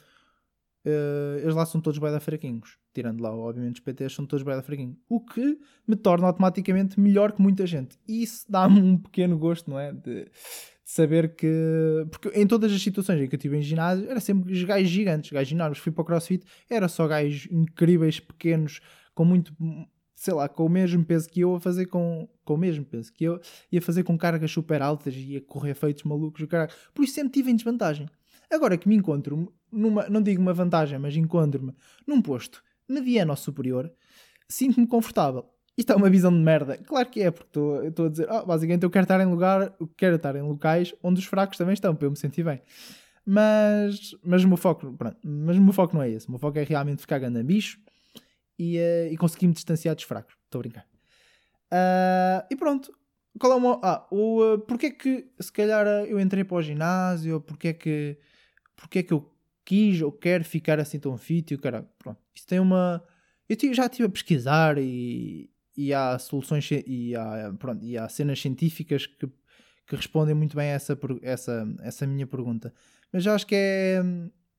eh, 0.86 1.42
eles 1.42 1.54
lá 1.54 1.66
são 1.66 1.82
todos 1.82 2.00
bem 2.00 2.18
fraquinhos. 2.22 2.78
Tirando 2.94 3.20
lá, 3.20 3.36
obviamente, 3.36 3.76
os 3.76 3.80
PTs 3.82 4.14
são 4.14 4.26
todos 4.26 4.42
bem 4.42 4.62
fraquinhos. 4.62 4.96
O 5.10 5.20
que 5.20 5.60
me 5.86 5.98
torna 5.98 6.26
automaticamente 6.26 6.98
melhor 6.98 7.34
que 7.34 7.42
muita 7.42 7.68
gente. 7.68 8.00
E 8.08 8.24
isso 8.24 8.46
dá-me 8.48 8.80
um 8.80 8.98
pequeno 8.98 9.38
gosto, 9.38 9.70
não 9.70 9.78
é? 9.78 9.92
De, 9.92 10.24
de 10.24 10.32
saber 10.86 11.36
que. 11.36 12.08
Porque 12.10 12.30
em 12.40 12.48
todas 12.48 12.72
as 12.72 12.82
situações 12.82 13.20
em 13.20 13.28
que 13.28 13.36
eu 13.36 13.38
estive 13.38 13.58
em 13.58 13.62
ginásio, 13.62 14.10
era 14.10 14.22
sempre 14.22 14.54
os 14.54 14.64
gajos 14.64 14.88
gigantes, 14.88 15.30
gajos 15.30 15.52
enormes. 15.52 15.80
Fui 15.80 15.92
para 15.92 16.04
o 16.04 16.06
crossfit, 16.06 16.46
era 16.70 16.88
só 16.88 17.06
gajos 17.10 17.50
incríveis, 17.52 18.22
pequenos, 18.22 18.80
com 19.14 19.26
muito. 19.26 19.54
Sei 20.16 20.34
lá, 20.34 20.48
com 20.48 20.66
o 20.66 20.70
mesmo 20.70 21.04
peso 21.04 21.30
que 21.30 21.42
eu 21.42 21.56
a 21.56 21.60
fazer 21.60 21.88
com, 21.88 22.28
com 22.46 22.54
o 22.54 22.58
mesmo 22.58 22.86
peso 22.86 23.12
que 23.12 23.26
eu, 23.26 23.40
ia 23.72 23.82
fazer 23.82 24.04
com 24.04 24.18
cargas 24.18 24.50
super 24.50 24.82
altas 24.82 25.14
e 25.14 25.34
ia 25.34 25.42
correr 25.42 25.74
feitos 25.76 26.04
malucos, 26.04 26.42
o 26.42 26.48
caralho. 26.48 26.72
Por 26.94 27.04
isso 27.04 27.14
sempre 27.16 27.34
tive 27.34 27.52
em 27.52 27.56
desvantagem. 27.56 28.08
Agora 28.50 28.78
que 28.78 28.88
me 28.88 28.96
encontro 28.96 29.54
numa, 29.72 30.08
não 30.08 30.22
digo 30.22 30.42
uma 30.42 30.54
vantagem, 30.54 30.98
mas 30.98 31.16
encontro-me 31.18 31.74
num 32.08 32.22
posto 32.22 32.64
mediano 32.88 33.32
ou 33.32 33.36
superior, 33.38 33.92
sinto-me 34.48 34.88
confortável. 34.88 35.46
Isto 35.78 35.92
é 35.92 35.96
uma 35.96 36.10
visão 36.10 36.32
de 36.32 36.40
merda. 36.40 36.78
Claro 36.78 37.10
que 37.10 37.22
é, 37.22 37.32
porque 37.32 37.60
estou- 37.88 38.06
a 38.06 38.10
dizer, 38.10 38.30
ah, 38.30 38.46
basicamente 38.46 38.84
eu 38.84 38.90
quero 38.90 39.04
estar 39.04 39.20
em 39.20 39.26
lugar, 39.26 39.76
quero 39.98 40.16
estar 40.16 40.34
em 40.38 40.42
locais 40.42 40.94
onde 41.04 41.20
os 41.20 41.26
fracos 41.26 41.58
também 41.58 41.74
estão, 41.74 41.94
para 41.94 42.06
eu 42.06 42.12
me 42.12 42.18
sentir 42.18 42.44
bem. 42.44 42.62
Mas, 43.26 44.16
mas 44.24 44.44
o 44.44 44.48
meu 44.48 44.56
foco, 44.58 44.94
pronto, 44.94 45.18
mas 45.24 45.58
o 45.58 45.74
foco 45.74 45.96
não 45.96 46.04
é 46.04 46.10
esse. 46.12 46.28
O 46.28 46.32
meu 46.32 46.40
foco 46.40 46.58
é 46.60 46.64
realmente 46.64 47.02
ficar 47.02 47.20
ganda 47.20 47.44
bicho 47.44 47.80
e, 48.58 48.78
eh, 48.78 49.10
e 49.12 49.18
conseguir 49.18 49.48
me 49.48 49.54
distanciar 49.54 49.96
dos 49.96 50.04
fracos. 50.04 50.36
Estou 50.46 50.60
a 50.60 50.62
brincar. 50.62 50.86
Ah, 51.72 52.46
e 52.50 52.56
pronto. 52.56 52.94
Qual 53.40 53.52
é 53.52 53.56
o. 53.56 53.80
Ah, 53.84 54.08
o, 54.12 54.42
ah, 54.42 54.58
porque 54.60 54.88
é 54.88 54.92
que 54.92 55.28
se 55.40 55.52
calhar 55.52 55.86
ah, 55.86 56.06
eu 56.06 56.20
entrei 56.20 56.44
para 56.44 56.58
o 56.58 56.62
ginásio? 56.62 57.42
Porque 57.42 57.70
é 57.70 57.74
que, 57.74 58.18
porque 58.76 59.00
é 59.00 59.04
que 59.04 59.14
eu 59.14 59.32
quis 59.66 60.02
ou 60.02 60.12
quero 60.12 60.44
ficar 60.46 60.80
assim 60.80 61.00
tão 61.00 61.18
fit? 61.18 61.52
E 61.52 61.56
o 61.56 61.60
caralho, 61.60 61.88
pronto. 61.98 62.20
Isso 62.34 62.48
tem 62.48 62.60
uma... 62.60 63.04
Eu 63.48 63.74
já 63.74 63.86
estive 63.86 64.08
a 64.08 64.10
pesquisar 64.10 64.78
e, 64.78 65.50
e 65.78 65.94
há 65.94 66.18
soluções 66.18 66.68
e 66.72 67.16
há, 67.16 67.54
pronto, 67.60 67.86
e 67.86 67.98
há 67.98 68.10
cenas 68.10 68.42
científicas 68.42 69.06
que, 69.06 69.28
que 69.28 69.96
respondem 69.96 70.34
muito 70.34 70.56
bem 70.56 70.72
a 70.72 70.74
essa, 70.74 70.98
essa, 71.22 71.76
essa 71.82 72.08
minha 72.08 72.26
pergunta. 72.26 72.74
Mas 73.12 73.26
eu 73.26 73.34
acho 73.34 73.46
que 73.46 73.56
é 73.56 74.02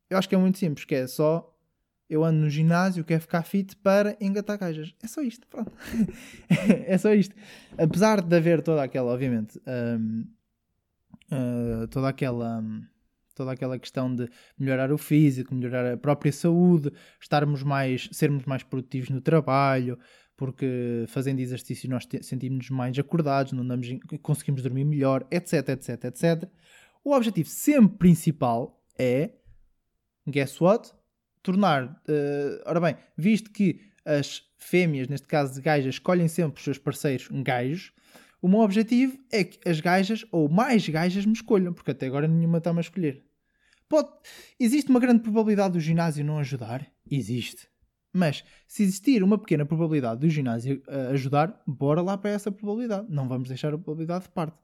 eu 0.08 0.18
acho 0.18 0.28
que 0.28 0.34
é 0.34 0.38
muito 0.38 0.58
simples, 0.58 0.84
que 0.84 0.94
é 0.94 1.06
só 1.06 1.55
eu 2.08 2.24
ando 2.24 2.40
no 2.40 2.50
ginásio, 2.50 3.04
quero 3.04 3.20
ficar 3.20 3.42
fit 3.42 3.76
para 3.76 4.16
engatar 4.20 4.58
gajas. 4.58 4.94
É 5.02 5.06
só 5.06 5.20
isto, 5.22 5.46
pronto. 5.48 5.72
é 6.86 6.96
só 6.98 7.12
isto. 7.12 7.34
Apesar 7.76 8.20
de 8.22 8.36
haver 8.36 8.62
toda 8.62 8.82
aquela, 8.82 9.12
obviamente, 9.12 9.60
hum, 9.66 10.24
ah, 11.30 11.86
toda 11.90 12.08
aquela 12.08 12.60
hum, 12.60 12.84
toda 13.34 13.52
aquela 13.52 13.78
questão 13.78 14.12
de 14.14 14.28
melhorar 14.58 14.90
o 14.90 14.96
físico, 14.96 15.54
melhorar 15.54 15.92
a 15.92 15.96
própria 15.96 16.32
saúde, 16.32 16.90
estarmos 17.20 17.62
mais, 17.62 18.08
sermos 18.10 18.46
mais 18.46 18.62
produtivos 18.62 19.10
no 19.10 19.20
trabalho, 19.20 19.98
porque 20.36 21.04
fazendo 21.08 21.40
exercício 21.40 21.88
nós 21.88 22.08
sentimos-nos 22.22 22.70
mais 22.70 22.98
acordados, 22.98 23.52
não 23.52 23.62
andamos 23.62 23.88
conseguimos 24.22 24.62
dormir 24.62 24.84
melhor, 24.84 25.26
etc, 25.30 25.68
etc, 25.68 26.04
etc. 26.04 26.50
O 27.04 27.12
objetivo 27.12 27.48
sempre 27.48 27.98
principal 27.98 28.82
é, 28.98 29.32
guess 30.26 30.58
what? 30.58 30.95
Tornar, 31.46 32.02
eh, 32.08 32.60
ora 32.66 32.80
bem, 32.80 32.96
visto 33.16 33.52
que 33.52 33.78
as 34.04 34.42
fêmeas, 34.58 35.06
neste 35.06 35.28
caso 35.28 35.54
de 35.54 35.60
gajas, 35.60 35.94
escolhem 35.94 36.26
sempre 36.26 36.58
os 36.58 36.64
seus 36.64 36.76
parceiros 36.76 37.28
gajos, 37.30 37.92
o 38.42 38.48
meu 38.48 38.58
objetivo 38.58 39.16
é 39.30 39.44
que 39.44 39.60
as 39.68 39.78
gajas, 39.78 40.26
ou 40.32 40.48
mais 40.48 40.88
gajas, 40.88 41.24
me 41.24 41.34
escolham, 41.34 41.72
porque 41.72 41.92
até 41.92 42.08
agora 42.08 42.26
nenhuma 42.26 42.58
está-me 42.58 42.78
a 42.78 42.80
escolher. 42.80 43.24
Pode... 43.88 44.08
Existe 44.58 44.90
uma 44.90 44.98
grande 44.98 45.22
probabilidade 45.22 45.74
do 45.74 45.78
ginásio 45.78 46.24
não 46.24 46.40
ajudar? 46.40 46.84
Existe. 47.08 47.68
Mas 48.12 48.42
se 48.66 48.82
existir 48.82 49.22
uma 49.22 49.38
pequena 49.38 49.64
probabilidade 49.64 50.22
do 50.22 50.28
ginásio 50.28 50.82
uh, 50.88 51.12
ajudar, 51.12 51.62
bora 51.64 52.02
lá 52.02 52.18
para 52.18 52.30
essa 52.30 52.50
probabilidade. 52.50 53.06
Não 53.08 53.28
vamos 53.28 53.46
deixar 53.46 53.72
a 53.72 53.78
probabilidade 53.78 54.24
de 54.24 54.30
parte. 54.30 54.58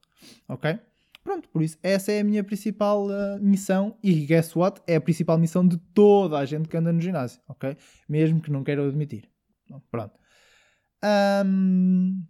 Ok? 0.49 0.81
Pronto, 1.23 1.49
por 1.49 1.63
isso, 1.63 1.79
essa 1.83 2.11
é 2.11 2.21
a 2.21 2.25
minha 2.25 2.43
principal 2.43 3.07
uh, 3.07 3.41
missão. 3.41 3.97
E 4.03 4.27
guess 4.27 4.57
what? 4.57 4.81
É 4.87 4.97
a 4.97 5.01
principal 5.01 5.39
missão 5.39 5.67
de 5.67 5.77
toda 5.95 6.39
a 6.39 6.45
gente 6.45 6.69
que 6.69 6.77
anda 6.77 6.93
no 6.93 7.01
ginásio. 7.01 7.41
Ok? 7.49 7.77
Mesmo 8.09 8.41
que 8.41 8.51
não 8.51 8.65
queiram 8.65 8.87
admitir. 8.87 9.31
Pronto. 9.91 10.19
Um... 11.45 12.25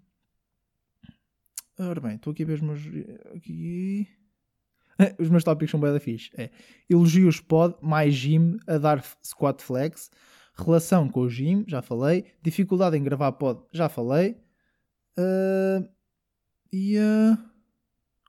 Ora 1.78 2.00
bem, 2.00 2.16
estou 2.16 2.32
aqui 2.32 2.42
a 2.42 2.46
ver 2.46 2.54
os 2.54 2.60
meus. 2.60 2.80
Aqui. 3.34 4.06
os 5.18 5.30
meus 5.30 5.42
tópicos 5.42 5.70
são 5.70 5.80
bem 5.80 5.92
da 5.92 6.00
fixe. 6.00 6.30
É 6.36 6.50
elogios 6.88 7.40
pod, 7.40 7.74
mais 7.80 8.14
gym, 8.14 8.58
a 8.66 8.76
dar 8.76 9.02
squat 9.24 9.62
flex, 9.62 10.10
relação 10.54 11.08
com 11.08 11.20
o 11.20 11.30
gym, 11.30 11.64
já 11.66 11.80
falei, 11.80 12.26
dificuldade 12.42 12.96
em 12.96 13.02
gravar 13.02 13.32
pod, 13.32 13.62
já 13.72 13.88
falei. 13.88 14.36
Uh, 15.18 15.88
e. 16.70 16.98
Uh, 16.98 17.51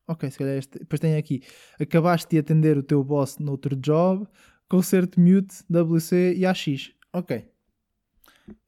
ok, 0.08 0.32
se 0.32 0.38
calhar 0.38 0.58
este. 0.58 0.80
Depois 0.80 1.00
tem 1.00 1.16
aqui. 1.16 1.42
Acabaste 1.80 2.30
de 2.30 2.40
atender 2.40 2.78
o 2.78 2.84
teu 2.84 3.04
boss 3.04 3.38
noutro 3.38 3.76
job, 3.76 4.28
concerto 4.70 5.20
mute, 5.20 5.64
WC 5.70 6.36
e 6.36 6.46
AX. 6.46 6.92
Ok. 7.12 7.46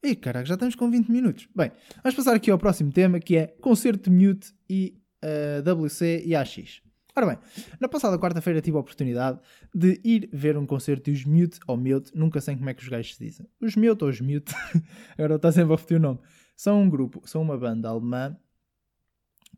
E 0.02 0.16
caraca, 0.16 0.46
já 0.46 0.54
estamos 0.54 0.74
com 0.74 0.90
20 0.90 1.08
minutos. 1.10 1.48
Bem, 1.54 1.70
vamos 2.02 2.16
passar 2.16 2.34
aqui 2.34 2.50
ao 2.50 2.58
próximo 2.58 2.92
tema 2.92 3.20
que 3.20 3.36
é 3.36 3.46
concerto 3.60 4.10
mute 4.10 4.54
e 4.68 4.98
uh, 5.22 5.84
WC 5.84 6.22
e 6.24 6.34
AX. 6.34 6.80
Ora 7.18 7.28
bem, 7.28 7.38
na 7.80 7.88
passada 7.88 8.18
quarta-feira 8.18 8.60
tive 8.60 8.76
a 8.76 8.80
oportunidade 8.80 9.40
de 9.74 9.98
ir 10.04 10.28
ver 10.30 10.58
um 10.58 10.66
concerto 10.66 11.10
dos 11.10 11.24
Mute 11.24 11.58
ou 11.66 11.74
Mute, 11.74 12.12
nunca 12.14 12.42
sei 12.42 12.54
como 12.54 12.68
é 12.68 12.74
que 12.74 12.82
os 12.82 12.88
gajos 12.90 13.14
se 13.14 13.24
dizem. 13.24 13.48
Os 13.58 13.74
Mute 13.74 14.04
ou 14.04 14.10
os 14.10 14.20
Mute, 14.20 14.54
agora 15.16 15.36
está 15.36 15.50
sempre 15.50 15.72
a 15.72 15.76
repetir 15.76 15.96
o 15.96 16.00
nome. 16.00 16.20
São 16.54 16.82
um 16.82 16.90
grupo, 16.90 17.22
são 17.24 17.40
uma 17.40 17.56
banda 17.56 17.88
alemã, 17.88 18.36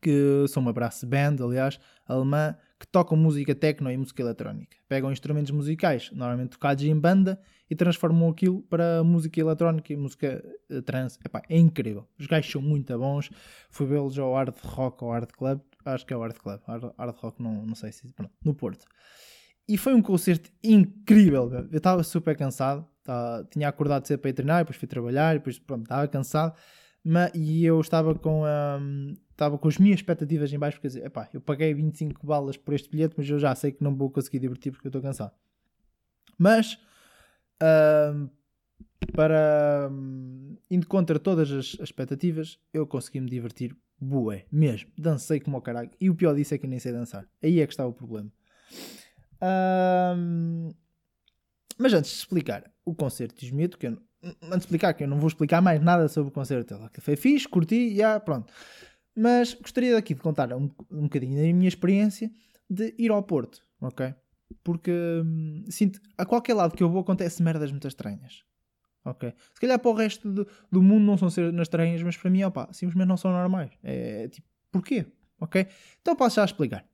que 0.00 0.46
são 0.48 0.62
uma 0.62 0.72
brass 0.72 1.04
band, 1.04 1.36
aliás, 1.42 1.78
alemã, 2.06 2.56
que 2.78 2.86
tocam 2.86 3.16
música 3.16 3.54
techno 3.54 3.90
e 3.90 3.96
música 3.96 4.22
eletrónica. 4.22 4.76
Pegam 4.88 5.10
instrumentos 5.10 5.50
musicais, 5.50 6.10
normalmente 6.12 6.50
tocados 6.50 6.84
em 6.84 6.98
banda, 6.98 7.40
e 7.68 7.74
transformam 7.74 8.30
aquilo 8.30 8.62
para 8.62 9.02
música 9.04 9.40
eletrónica 9.40 9.92
e 9.92 9.96
música 9.96 10.42
uh, 10.70 10.80
trance. 10.82 11.18
É 11.48 11.58
incrível. 11.58 12.08
Os 12.18 12.26
gajos 12.26 12.50
são 12.50 12.62
muito 12.62 12.96
bons. 12.98 13.30
Fui 13.70 13.86
vê-los 13.86 14.18
ao 14.18 14.34
Hard 14.34 14.54
Rock 14.64 15.04
ou 15.04 15.10
Hard 15.10 15.30
Club 15.32 15.60
acho 15.94 16.06
que 16.06 16.12
é 16.12 16.16
o 16.16 16.20
Hard 16.20 16.36
Club, 16.36 16.60
Hard, 16.66 16.92
Hard 16.96 17.16
Rock, 17.16 17.42
não, 17.42 17.66
não 17.66 17.74
sei 17.74 17.92
se. 17.92 18.12
Pronto, 18.12 18.32
no 18.44 18.54
Porto. 18.54 18.86
E 19.68 19.76
foi 19.76 19.94
um 19.94 20.00
concerto 20.00 20.50
incrível, 20.64 21.52
eu 21.70 21.76
estava 21.76 22.02
super 22.02 22.34
cansado, 22.34 22.86
tá, 23.02 23.44
tinha 23.50 23.68
acordado 23.68 24.06
cedo 24.06 24.20
para 24.20 24.30
ir 24.30 24.32
treinar, 24.32 24.60
depois 24.60 24.78
fui 24.78 24.88
trabalhar, 24.88 25.34
depois 25.34 25.58
pronto, 25.58 25.82
estava 25.82 26.08
cansado, 26.08 26.56
mas, 27.04 27.30
e 27.34 27.64
eu 27.64 27.80
estava 27.80 28.14
com, 28.14 28.42
um, 28.44 29.14
estava 29.30 29.56
com 29.58 29.68
as 29.68 29.78
minhas 29.78 30.00
expectativas 30.00 30.52
em 30.52 30.58
baixo, 30.58 30.76
porque 30.76 30.88
dizer, 30.88 31.06
epá, 31.06 31.28
eu 31.32 31.40
paguei 31.40 31.72
25 31.72 32.26
balas 32.26 32.56
por 32.56 32.74
este 32.74 32.90
bilhete, 32.90 33.14
mas 33.16 33.28
eu 33.28 33.38
já 33.38 33.54
sei 33.54 33.72
que 33.72 33.82
não 33.82 33.94
vou 33.94 34.10
conseguir 34.10 34.38
divertir 34.38 34.72
porque 34.72 34.86
eu 34.86 34.90
estou 34.90 35.02
cansado. 35.02 35.32
Mas, 36.36 36.78
um, 37.62 38.28
para 39.12 39.88
um, 39.90 40.56
indo 40.70 40.86
contra 40.86 41.18
todas 41.18 41.50
as 41.50 41.76
expectativas, 41.80 42.58
eu 42.72 42.86
consegui 42.86 43.20
me 43.20 43.30
divertir 43.30 43.76
bué, 44.00 44.46
mesmo. 44.50 44.90
Dancei 44.96 45.40
como 45.40 45.56
o 45.56 45.62
caralho. 45.62 45.90
E 46.00 46.08
o 46.08 46.14
pior 46.14 46.34
disso 46.34 46.54
é 46.54 46.58
que 46.58 46.66
nem 46.66 46.78
sei 46.78 46.92
dançar. 46.92 47.26
Aí 47.42 47.60
é 47.60 47.66
que 47.66 47.72
está 47.72 47.86
o 47.86 47.92
problema. 47.92 48.30
Mas 51.78 51.92
antes 51.92 52.10
de 52.10 52.16
explicar 52.18 52.70
o 52.84 52.94
concerto 52.94 53.36
de 53.36 53.46
Smith, 53.46 53.76
que 53.76 53.86
eu, 53.86 53.98
antes 54.22 54.40
de 54.42 54.56
explicar, 54.58 54.94
que 54.94 55.04
eu 55.04 55.08
não 55.08 55.18
vou 55.18 55.28
explicar 55.28 55.60
mais 55.60 55.80
nada 55.80 56.08
sobre 56.08 56.30
o 56.30 56.32
concerto 56.32 56.78
que 56.92 57.00
foi 57.00 57.16
fixe, 57.16 57.48
curti, 57.48 57.74
e 57.74 57.96
já, 57.96 58.18
pronto. 58.20 58.52
Mas 59.16 59.54
gostaria 59.54 59.96
aqui 59.96 60.14
de 60.14 60.20
contar 60.20 60.52
um, 60.52 60.70
um 60.90 61.02
bocadinho 61.02 61.36
da 61.36 61.42
minha 61.52 61.68
experiência 61.68 62.30
de 62.70 62.94
ir 62.98 63.10
ao 63.10 63.22
Porto, 63.22 63.62
ok? 63.80 64.14
Porque 64.62 64.90
hum, 65.24 65.64
sinto, 65.68 66.00
a 66.16 66.24
qualquer 66.24 66.54
lado 66.54 66.76
que 66.76 66.82
eu 66.82 66.88
vou 66.88 67.00
acontece 67.00 67.42
merdas 67.42 67.70
muito 67.70 67.88
estranhas. 67.88 68.44
Ok. 69.04 69.32
Se 69.54 69.60
calhar 69.60 69.78
para 69.78 69.90
o 69.90 69.94
resto 69.94 70.30
do, 70.30 70.46
do 70.70 70.82
mundo 70.82 71.04
não 71.04 71.16
são 71.16 71.30
cenas 71.30 71.62
estranhas, 71.62 72.02
mas 72.02 72.16
para 72.16 72.30
mim, 72.30 72.42
opa, 72.44 72.68
simplesmente 72.72 73.08
não 73.08 73.16
são 73.16 73.32
normais. 73.32 73.70
É, 73.82 74.24
é 74.24 74.28
tipo, 74.28 74.46
porquê? 74.70 75.06
Ok? 75.40 75.66
Então 76.00 76.14
passo 76.14 76.36
já 76.36 76.42
a 76.42 76.44
explicar. 76.44 76.84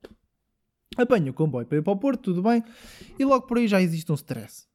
Apanho 0.97 1.31
o 1.31 1.33
comboio 1.33 1.65
para 1.65 1.77
ir 1.77 1.81
para 1.81 1.93
o 1.93 1.97
Porto, 1.97 2.21
tudo 2.21 2.41
bem, 2.41 2.63
e 3.19 3.25
logo 3.25 3.45
por 3.47 3.57
aí 3.57 3.67
já 3.67 3.81
existe 3.81 4.11
um 4.11 4.15
stress. 4.15 4.67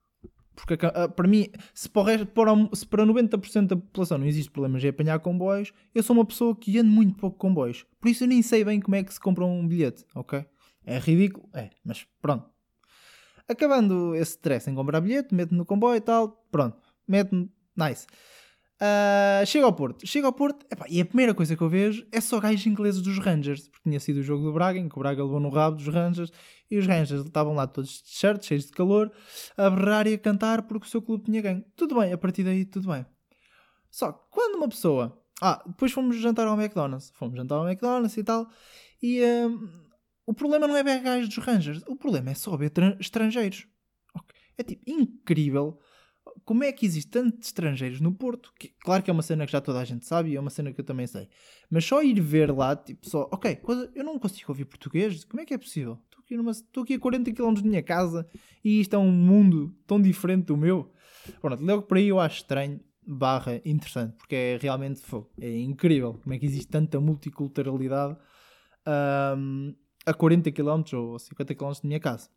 Porque 0.66 0.86
para 1.16 1.28
mim, 1.28 1.48
se 1.74 1.88
para, 1.88 2.12
resto, 2.12 2.26
para, 2.26 2.52
se 2.72 2.86
para 2.86 3.06
90% 3.06 3.66
da 3.66 3.76
população 3.76 4.18
não 4.18 4.26
existe 4.26 4.50
problemas 4.50 4.82
em 4.84 4.88
apanhar 4.88 5.18
comboios, 5.20 5.72
eu 5.94 6.02
sou 6.02 6.14
uma 6.14 6.24
pessoa 6.24 6.54
que 6.54 6.78
ando 6.78 6.90
muito 6.90 7.16
pouco 7.16 7.36
comboios. 7.38 7.84
Por 8.00 8.08
isso 8.08 8.24
eu 8.24 8.28
nem 8.28 8.42
sei 8.42 8.64
bem 8.64 8.80
como 8.80 8.96
é 8.96 9.02
que 9.02 9.12
se 9.12 9.20
compra 9.20 9.44
um 9.44 9.66
bilhete, 9.66 10.04
ok? 10.14 10.44
É 10.84 10.98
ridículo? 10.98 11.48
É, 11.54 11.70
mas 11.84 12.06
pronto. 12.20 12.48
Acabando 13.48 14.14
esse 14.14 14.32
stress 14.32 14.70
em 14.70 14.74
comprar 14.74 15.00
bilhete, 15.00 15.34
meto 15.34 15.54
no 15.54 15.64
comboio 15.64 15.96
e 15.96 16.00
tal, 16.00 16.46
pronto 16.50 16.90
mete-me, 17.10 17.50
nice. 17.76 18.06
Uh, 18.82 19.44
chego 19.44 19.66
ao 19.66 19.74
Porto, 19.74 20.06
chego 20.06 20.26
ao 20.26 20.32
Porto 20.32 20.64
epá, 20.70 20.86
e 20.88 21.02
a 21.02 21.04
primeira 21.04 21.34
coisa 21.34 21.54
que 21.54 21.62
eu 21.62 21.68
vejo 21.68 22.06
é 22.10 22.18
só 22.18 22.40
gajos 22.40 22.64
ingleses 22.64 23.02
dos 23.02 23.18
Rangers, 23.18 23.68
porque 23.68 23.82
tinha 23.90 24.00
sido 24.00 24.20
o 24.20 24.22
jogo 24.22 24.42
do 24.42 24.54
Braga, 24.54 24.78
em 24.78 24.88
que 24.88 24.96
o 24.96 25.00
Braga 25.00 25.22
levou 25.22 25.38
no 25.38 25.50
rabo 25.50 25.76
dos 25.76 25.86
Rangers 25.86 26.32
e 26.70 26.78
os 26.78 26.86
Rangers 26.86 27.26
estavam 27.26 27.52
lá 27.52 27.66
todos 27.66 28.02
de 28.02 28.08
shirt, 28.08 28.42
cheios 28.42 28.64
de 28.64 28.72
calor, 28.72 29.12
a 29.54 29.68
berrar 29.68 30.06
e 30.06 30.14
a 30.14 30.18
cantar 30.18 30.62
porque 30.62 30.86
o 30.86 30.88
seu 30.88 31.02
clube 31.02 31.24
tinha 31.24 31.42
ganho. 31.42 31.62
Tudo 31.76 32.00
bem, 32.00 32.10
a 32.10 32.16
partir 32.16 32.42
daí 32.42 32.64
tudo 32.64 32.88
bem. 32.88 33.04
Só 33.90 34.12
que 34.12 34.20
quando 34.30 34.54
uma 34.54 34.68
pessoa. 34.68 35.14
Ah, 35.42 35.62
depois 35.66 35.92
fomos 35.92 36.16
jantar 36.16 36.46
ao 36.46 36.58
McDonald's, 36.58 37.10
fomos 37.14 37.36
jantar 37.36 37.56
ao 37.56 37.68
McDonald's 37.68 38.16
e 38.16 38.24
tal, 38.24 38.48
e 39.02 39.20
uh, 39.22 39.90
o 40.26 40.32
problema 40.32 40.66
não 40.66 40.76
é 40.76 40.82
ver 40.82 41.00
gajos 41.00 41.28
dos 41.28 41.44
Rangers, 41.44 41.82
o 41.86 41.96
problema 41.96 42.30
é 42.30 42.34
só 42.34 42.56
ver 42.56 42.72
estrangeiros. 42.98 43.66
É 44.56 44.62
tipo 44.62 44.82
incrível 44.86 45.78
como 46.44 46.64
é 46.64 46.72
que 46.72 46.84
existe 46.84 47.10
tantos 47.10 47.48
estrangeiros 47.48 48.00
no 48.00 48.12
Porto? 48.12 48.52
Que, 48.58 48.72
claro 48.80 49.02
que 49.02 49.10
é 49.10 49.12
uma 49.12 49.22
cena 49.22 49.46
que 49.46 49.52
já 49.52 49.60
toda 49.60 49.78
a 49.78 49.84
gente 49.84 50.06
sabe 50.06 50.30
e 50.30 50.36
é 50.36 50.40
uma 50.40 50.50
cena 50.50 50.72
que 50.72 50.80
eu 50.80 50.84
também 50.84 51.06
sei. 51.06 51.28
Mas 51.70 51.84
só 51.84 52.02
ir 52.02 52.20
ver 52.20 52.52
lá, 52.52 52.74
tipo, 52.76 53.08
só, 53.08 53.28
ok, 53.32 53.56
coisa, 53.56 53.90
eu 53.94 54.04
não 54.04 54.18
consigo 54.18 54.50
ouvir 54.50 54.64
português, 54.64 55.24
como 55.24 55.40
é 55.40 55.44
que 55.44 55.54
é 55.54 55.58
possível? 55.58 55.98
Estou 56.04 56.20
aqui, 56.20 56.36
numa, 56.36 56.50
estou 56.50 56.82
aqui 56.82 56.94
a 56.94 56.98
40 56.98 57.32
km 57.32 57.54
da 57.54 57.62
minha 57.62 57.82
casa 57.82 58.28
e 58.64 58.80
isto 58.80 58.94
é 58.94 58.98
um 58.98 59.10
mundo 59.10 59.74
tão 59.86 60.00
diferente 60.00 60.46
do 60.46 60.56
meu. 60.56 60.90
Pronto, 61.40 61.62
logo 61.62 61.82
por 61.82 61.96
aí 61.96 62.08
eu 62.08 62.18
acho 62.18 62.38
estranho, 62.38 62.80
barra 63.06 63.60
interessante, 63.64 64.16
porque 64.16 64.34
é 64.34 64.58
realmente 64.60 65.02
é 65.40 65.58
incrível 65.60 66.14
como 66.14 66.34
é 66.34 66.38
que 66.38 66.46
existe 66.46 66.68
tanta 66.68 67.00
multiculturalidade 67.00 68.16
um, 69.36 69.74
a 70.06 70.14
40 70.14 70.50
km 70.52 70.82
ou 70.94 71.18
50 71.18 71.54
km 71.54 71.72
da 71.72 71.80
minha 71.84 72.00
casa. 72.00 72.28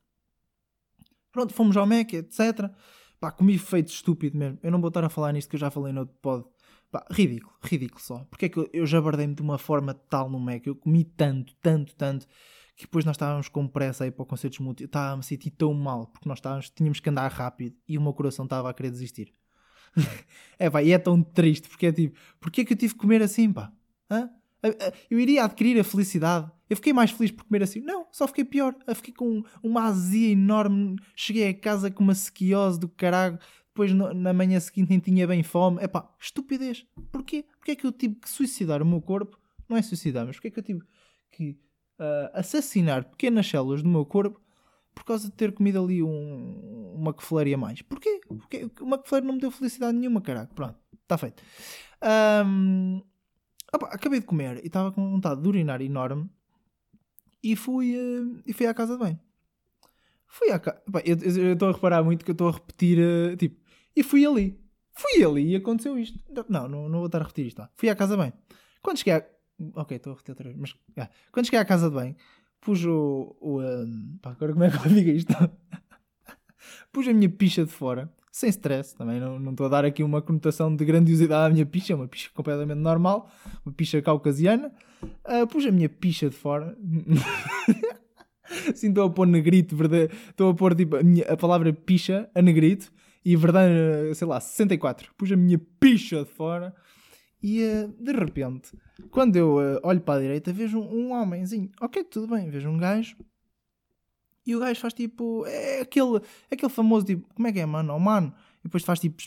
Pronto, 1.31 1.53
fomos 1.53 1.75
ao 1.75 1.85
MEC, 1.85 2.17
etc. 2.17 2.69
Pá, 3.23 3.31
comi 3.31 3.57
feito 3.57 3.87
estúpido 3.87 4.37
mesmo. 4.37 4.59
Eu 4.61 4.69
não 4.69 4.81
vou 4.81 4.89
estar 4.89 5.01
a 5.01 5.07
falar 5.07 5.31
nisto 5.31 5.47
que 5.47 5.55
eu 5.55 5.59
já 5.61 5.71
falei 5.71 5.93
no 5.93 6.01
outro 6.01 6.13
pod. 6.21 6.45
Pá, 6.91 7.05
ridículo, 7.09 7.55
ridículo 7.63 8.01
só. 8.01 8.17
Porque 8.29 8.47
é 8.47 8.49
que 8.49 8.57
eu, 8.57 8.69
eu 8.73 8.85
já 8.85 8.99
bardei-me 8.99 9.33
de 9.33 9.41
uma 9.41 9.57
forma 9.57 9.93
tal 9.93 10.29
no 10.29 10.37
Mac. 10.37 10.67
Eu 10.67 10.75
comi 10.75 11.05
tanto, 11.05 11.55
tanto, 11.61 11.95
tanto. 11.95 12.27
Que 12.75 12.83
depois 12.83 13.05
nós 13.05 13.15
estávamos 13.15 13.47
com 13.47 13.65
pressa 13.65 14.03
aí 14.03 14.11
para 14.11 14.23
o 14.23 14.25
concerto 14.25 14.61
multi. 14.61 14.83
Eu 14.83 14.87
estava 14.87 15.13
a 15.13 15.15
me 15.15 15.23
sentir 15.23 15.51
tão 15.51 15.73
mal. 15.73 16.07
Porque 16.07 16.27
nós 16.27 16.39
estávamos, 16.39 16.69
tínhamos 16.69 16.99
que 16.99 17.09
andar 17.09 17.31
rápido. 17.31 17.77
E 17.87 17.97
o 17.97 18.01
meu 18.01 18.11
coração 18.11 18.43
estava 18.43 18.69
a 18.69 18.73
querer 18.73 18.91
desistir. 18.91 19.33
é 20.59 20.69
pá, 20.69 20.83
e 20.83 20.91
é 20.91 20.97
tão 20.97 21.23
triste. 21.23 21.69
Porque 21.69 21.85
é 21.85 21.93
tipo, 21.93 22.19
porque 22.41 22.59
é 22.59 22.65
que 22.65 22.73
eu 22.73 22.77
tive 22.77 22.93
que 22.93 22.99
comer 22.99 23.21
assim, 23.21 23.53
pá? 23.53 23.71
Hã? 24.11 24.29
Eu 25.09 25.19
iria 25.19 25.43
adquirir 25.43 25.79
a 25.79 25.83
felicidade. 25.83 26.49
Eu 26.69 26.77
fiquei 26.77 26.93
mais 26.93 27.11
feliz 27.11 27.31
por 27.31 27.43
comer 27.43 27.63
assim. 27.63 27.81
Não, 27.81 28.07
só 28.11 28.27
fiquei 28.27 28.45
pior. 28.45 28.75
Eu 28.87 28.95
fiquei 28.95 29.13
com 29.13 29.43
uma 29.61 29.83
azia 29.83 30.31
enorme. 30.31 30.95
Cheguei 31.15 31.49
a 31.49 31.53
casa 31.53 31.91
com 31.91 32.03
uma 32.03 32.15
sequiose 32.15 32.79
do 32.79 32.87
caralho. 32.87 33.37
Depois 33.67 33.91
na 33.91 34.33
manhã 34.33 34.59
seguinte 34.59 34.89
nem 34.89 34.99
tinha 34.99 35.27
bem 35.27 35.43
fome. 35.43 35.79
É 35.81 35.87
pá, 35.87 36.09
estupidez. 36.19 36.85
Porquê? 37.11 37.43
Porquê 37.57 37.71
é 37.71 37.75
que 37.75 37.85
eu 37.85 37.91
tive 37.91 38.15
que 38.15 38.29
suicidar 38.29 38.81
o 38.81 38.85
meu 38.85 39.01
corpo? 39.01 39.37
Não 39.67 39.75
é 39.75 39.81
suicidar, 39.81 40.25
mas 40.25 40.35
porquê 40.35 40.47
é 40.49 40.51
que 40.51 40.59
eu 40.59 40.63
tive 40.63 40.81
que 41.31 41.51
uh, 41.99 42.29
assassinar 42.33 43.03
pequenas 43.05 43.47
células 43.47 43.81
do 43.81 43.89
meu 43.89 44.05
corpo 44.05 44.39
por 44.93 45.03
causa 45.03 45.27
de 45.27 45.33
ter 45.33 45.51
comido 45.51 45.83
ali 45.83 46.03
um, 46.03 46.93
uma 46.95 47.13
quefleira 47.13 47.55
a 47.55 47.57
mais? 47.57 47.81
Porquê? 47.81 48.21
Porque 48.27 48.69
uma 48.79 48.97
quefleira 48.97 49.25
não 49.25 49.33
me 49.33 49.39
deu 49.39 49.51
felicidade 49.51 49.97
nenhuma, 49.97 50.21
caralho. 50.21 50.49
Pronto, 50.53 50.77
está 51.01 51.17
feito. 51.17 51.41
Um, 52.45 53.01
Opa, 53.73 53.87
acabei 53.87 54.19
de 54.19 54.25
comer 54.25 54.57
e 54.63 54.67
estava 54.67 54.91
com 54.91 55.09
vontade 55.09 55.41
de 55.41 55.47
urinar 55.47 55.81
enorme 55.81 56.29
e 57.43 57.55
fui, 57.55 57.97
uh, 57.97 58.41
e 58.45 58.53
fui 58.53 58.67
à 58.67 58.73
casa 58.73 58.97
de 58.97 59.03
bem. 59.03 59.19
Fui 60.27 60.51
à 60.51 60.59
casa. 60.59 60.81
Eu 61.05 61.53
estou 61.53 61.69
a 61.69 61.71
reparar 61.73 62.03
muito 62.03 62.23
que 62.23 62.31
eu 62.31 62.33
estou 62.33 62.49
a 62.49 62.51
repetir, 62.51 62.99
uh, 62.99 63.35
tipo, 63.35 63.59
e 63.95 64.03
fui 64.03 64.25
ali. 64.25 64.59
Fui 64.93 65.23
ali 65.23 65.51
e 65.51 65.55
aconteceu 65.55 65.97
isto. 65.97 66.19
Não, 66.47 66.69
não, 66.69 66.87
não 66.89 66.99
vou 66.99 67.07
estar 67.07 67.19
a 67.19 67.23
repetir 67.23 67.47
isto. 67.47 67.57
Tá? 67.57 67.69
Fui 67.75 67.89
à 67.89 67.95
casa 67.95 68.15
de 68.15 68.21
bem. 68.21 68.33
Quando 68.81 68.97
cheguei 68.97 69.13
à. 69.13 69.25
Ok, 69.75 69.97
estou 69.97 70.13
a 70.13 70.15
repetir 70.15 70.31
outra 70.31 70.49
vez. 70.49 70.57
Mas, 70.59 71.09
quando 71.31 71.45
cheguei 71.45 71.59
à 71.59 71.65
casa 71.65 71.89
de 71.89 71.95
bem, 71.95 72.15
pus 72.61 72.85
o. 72.85 73.35
o 73.41 73.61
um, 73.61 74.17
pá, 74.21 74.31
agora 74.31 74.53
como 74.53 74.63
é 74.63 74.69
que 74.69 74.77
eu 74.77 74.93
digo 74.93 75.09
isto? 75.09 75.33
pus 76.91 77.07
a 77.07 77.13
minha 77.13 77.29
picha 77.29 77.65
de 77.65 77.71
fora, 77.71 78.13
sem 78.35 78.49
stress, 78.49 78.95
também 78.95 79.19
não 79.19 79.39
não 79.39 79.51
estou 79.51 79.67
a 79.67 79.69
dar 79.69 79.85
aqui 79.85 80.01
uma 80.01 80.19
conotação 80.21 80.75
de 80.75 80.83
grandiosidade 80.83 81.51
à 81.51 81.53
minha 81.53 81.65
picha, 81.67 81.93
é 81.93 81.95
uma 81.95 82.07
picha 82.07 82.29
completamente 82.33 82.79
normal, 82.79 83.29
uma 83.63 83.71
picha 83.73 84.01
caucasiana. 84.01 84.71
Ah, 85.23 85.45
pus 85.45 85.63
a 85.67 85.71
minha 85.71 85.87
picha 85.87 86.29
de 86.29 86.35
fora. 86.35 86.75
Sim, 88.75 88.89
estou 88.89 89.05
a 89.05 89.09
pôr 89.09 89.27
negrito, 89.27 89.75
verdade. 89.75 90.11
Estou 90.29 90.49
a 90.51 90.53
pôr 90.55 90.75
tipo, 90.75 90.95
a, 90.95 91.03
minha- 91.03 91.25
a 91.25 91.37
palavra 91.37 91.71
picha 91.73 92.27
a 92.33 92.41
negrito 92.41 92.91
e 93.23 93.35
verdade, 93.35 93.73
sei 94.15 94.27
lá, 94.27 94.39
64. 94.39 95.13
Pus 95.15 95.31
a 95.31 95.35
minha 95.35 95.59
picha 95.79 96.23
de 96.23 96.29
fora 96.29 96.73
e 97.41 97.63
ah, 97.63 97.87
de 97.99 98.11
repente, 98.13 98.71
quando 99.11 99.35
eu 99.35 99.59
ah, 99.59 99.79
olho 99.83 100.01
para 100.01 100.19
a 100.19 100.21
direita, 100.21 100.51
vejo 100.51 100.79
um, 100.79 101.09
um 101.09 101.13
homenzinho. 101.13 101.69
Ok, 101.79 102.03
tudo 102.05 102.27
bem, 102.35 102.49
vejo 102.49 102.67
um 102.69 102.77
gajo 102.77 103.15
e 104.45 104.55
o 104.55 104.59
gajo 104.59 104.79
faz 104.79 104.93
tipo. 104.93 105.45
É 105.45 105.81
aquele, 105.81 106.21
aquele 106.51 106.71
famoso 106.71 107.05
tipo. 107.05 107.33
Como 107.33 107.47
é 107.47 107.51
que 107.51 107.59
é, 107.59 107.65
mano? 107.65 107.93
Oh, 107.93 107.99
mano. 107.99 108.33
E 108.59 108.63
depois 108.63 108.83
faz 108.83 108.99
tipo. 108.99 109.21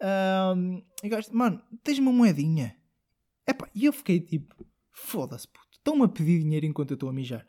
Ahm, 0.00 0.82
e 1.02 1.06
o 1.06 1.10
gajo, 1.10 1.28
mano, 1.32 1.62
tens 1.82 1.98
uma 1.98 2.12
moedinha. 2.12 2.76
Epá, 3.46 3.68
e 3.74 3.84
eu 3.84 3.92
fiquei 3.92 4.20
tipo. 4.20 4.66
Foda-se, 4.92 5.46
puto. 5.48 5.68
Estão-me 5.72 6.04
a 6.04 6.08
pedir 6.08 6.40
dinheiro 6.40 6.66
enquanto 6.66 6.90
eu 6.90 6.94
estou 6.94 7.08
a 7.08 7.12
mijar. 7.12 7.46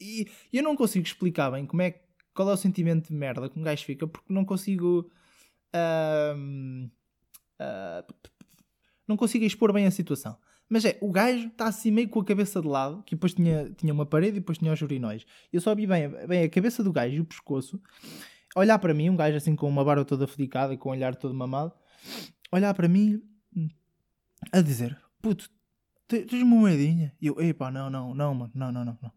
E 0.00 0.26
eu 0.52 0.62
não 0.62 0.76
consigo 0.76 1.06
explicar 1.06 1.50
bem 1.50 1.66
como 1.66 1.82
é, 1.82 2.00
qual 2.34 2.50
é 2.50 2.52
o 2.52 2.56
sentimento 2.56 3.08
de 3.08 3.14
merda 3.14 3.48
que 3.48 3.58
um 3.58 3.62
gajo 3.62 3.84
fica, 3.84 4.06
porque 4.06 4.32
não 4.32 4.44
consigo. 4.44 5.10
ahm, 5.72 6.88
ah, 7.58 8.04
não 9.06 9.16
consigo 9.16 9.44
expor 9.44 9.72
bem 9.72 9.86
a 9.86 9.90
situação. 9.90 10.38
Mas 10.68 10.84
é, 10.84 10.98
o 11.00 11.10
gajo 11.12 11.46
está 11.46 11.66
assim 11.66 11.90
meio 11.90 12.08
com 12.08 12.20
a 12.20 12.24
cabeça 12.24 12.60
de 12.60 12.66
lado, 12.66 13.02
que 13.04 13.14
depois 13.14 13.34
tinha, 13.34 13.70
tinha 13.70 13.92
uma 13.92 14.04
parede 14.04 14.38
e 14.38 14.40
depois 14.40 14.58
tinha 14.58 14.72
os 14.72 14.82
urinóis. 14.82 15.24
Eu 15.52 15.60
só 15.60 15.74
vi 15.74 15.86
bem, 15.86 16.08
bem 16.26 16.42
a 16.42 16.48
cabeça 16.48 16.82
do 16.82 16.92
gajo 16.92 17.14
e 17.14 17.20
o 17.20 17.24
pescoço, 17.24 17.80
olhar 18.54 18.78
para 18.78 18.92
mim, 18.92 19.08
um 19.08 19.16
gajo 19.16 19.36
assim 19.36 19.54
com 19.54 19.68
uma 19.68 19.84
barba 19.84 20.04
toda 20.04 20.26
fedicada 20.26 20.74
e 20.74 20.76
com 20.76 20.88
um 20.88 20.92
olhar 20.92 21.14
todo 21.14 21.32
mamado, 21.32 21.72
olhar 22.50 22.74
para 22.74 22.88
mim 22.88 23.22
hum, 23.56 23.68
a 24.52 24.60
dizer: 24.60 24.98
Puto, 25.22 25.48
te- 26.08 26.24
tens 26.24 26.42
uma 26.42 26.56
moedinha? 26.56 27.14
E 27.20 27.28
eu, 27.28 27.40
epá, 27.40 27.70
não, 27.70 27.88
não, 27.88 28.14
não, 28.14 28.34
mano, 28.34 28.52
não, 28.54 28.72
não, 28.72 28.84
não. 28.84 28.98
não. 29.00 29.12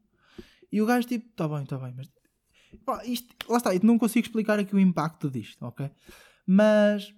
E 0.72 0.82
o 0.82 0.86
gajo 0.86 1.08
tipo, 1.08 1.28
tá 1.36 1.48
bem, 1.48 1.66
tá 1.66 1.78
bem, 1.80 1.94
mas. 1.96 2.12
Pá, 2.86 3.04
isto, 3.06 3.36
lá 3.50 3.58
está, 3.58 3.74
eu 3.74 3.82
não 3.82 3.98
consigo 3.98 4.28
explicar 4.28 4.60
aqui 4.60 4.76
o 4.76 4.80
impacto 4.80 5.32
disto, 5.32 5.66
ok? 5.66 5.90
Mas. 6.46 7.12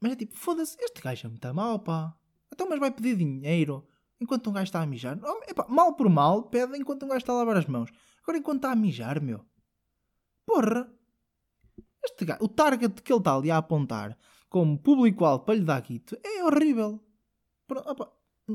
Mas 0.00 0.12
é 0.12 0.16
tipo, 0.16 0.36
foda-se, 0.36 0.76
este 0.80 1.00
gajo 1.00 1.26
é 1.26 1.30
muito 1.30 1.54
mal, 1.54 1.78
pá. 1.78 2.14
Então, 2.56 2.66
mas 2.70 2.80
vai 2.80 2.90
pedir 2.90 3.16
dinheiro 3.16 3.86
enquanto 4.18 4.48
um 4.48 4.52
gajo 4.54 4.64
está 4.64 4.80
a 4.80 4.86
mijar. 4.86 5.20
Oh, 5.22 5.70
mal 5.70 5.94
por 5.94 6.08
mal, 6.08 6.44
pede 6.44 6.78
enquanto 6.78 7.04
um 7.04 7.08
gajo 7.08 7.18
está 7.18 7.34
a 7.34 7.36
lavar 7.36 7.58
as 7.58 7.66
mãos. 7.66 7.90
Agora, 8.22 8.38
enquanto 8.38 8.56
está 8.56 8.72
a 8.72 8.74
mijar, 8.76 9.20
meu. 9.20 9.44
Porra! 10.46 10.90
Este 12.02 12.24
gajo, 12.24 12.42
o 12.42 12.48
target 12.48 13.02
que 13.02 13.12
ele 13.12 13.20
está 13.20 13.36
ali 13.36 13.50
a 13.50 13.58
apontar 13.58 14.16
como 14.48 14.78
público-alvo 14.78 15.44
para 15.44 15.54
lhe 15.54 15.64
dar 15.64 15.82
guito 15.82 16.16
é 16.24 16.42
horrível. 16.44 16.98
Pro- 17.66 17.80
opa, 17.84 18.10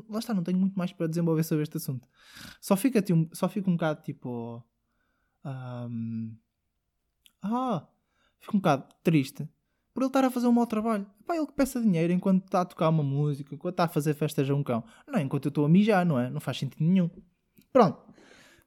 lá 0.10 0.18
está, 0.18 0.34
não 0.34 0.42
tenho 0.44 0.58
muito 0.58 0.76
mais 0.76 0.92
para 0.92 1.06
desenvolver 1.08 1.44
sobre 1.44 1.62
este 1.62 1.78
assunto. 1.78 2.10
Só 2.60 2.76
fica, 2.76 3.04
um, 3.14 3.30
só 3.32 3.48
fica 3.48 3.70
um 3.70 3.74
bocado 3.74 4.02
tipo. 4.02 4.64
ahm, 5.44 6.32
ah, 7.44 7.88
fico 8.40 8.58
um 8.58 8.60
bocado 8.60 8.88
triste 9.04 9.48
por 9.94 10.04
ele 10.04 10.08
estar 10.08 10.24
a 10.24 10.30
fazer 10.32 10.48
um 10.48 10.52
mau 10.52 10.66
trabalho. 10.66 11.06
Pá, 11.26 11.36
ele 11.36 11.46
que 11.46 11.54
peça 11.54 11.82
dinheiro 11.82 12.14
enquanto 12.14 12.46
está 12.46 12.62
a 12.62 12.66
tocar 12.66 12.90
uma 12.90 13.04
música, 13.04 13.54
enquanto 13.54 13.74
está 13.74 13.84
a 13.86 13.88
fazer 13.88 14.14
festas 14.14 14.50
a 14.50 14.56
um 14.56 14.64
cão. 14.64 14.84
Não 15.08 15.20
enquanto 15.20 15.46
eu 15.46 15.50
estou 15.50 15.66
a 15.66 15.70
mijar, 15.70 16.06
não 16.06 16.20
é? 16.20 16.30
Não 16.30 16.40
faz 16.40 16.58
sentido 16.58 16.84
nenhum. 16.84 17.10
Pronto. 17.72 18.00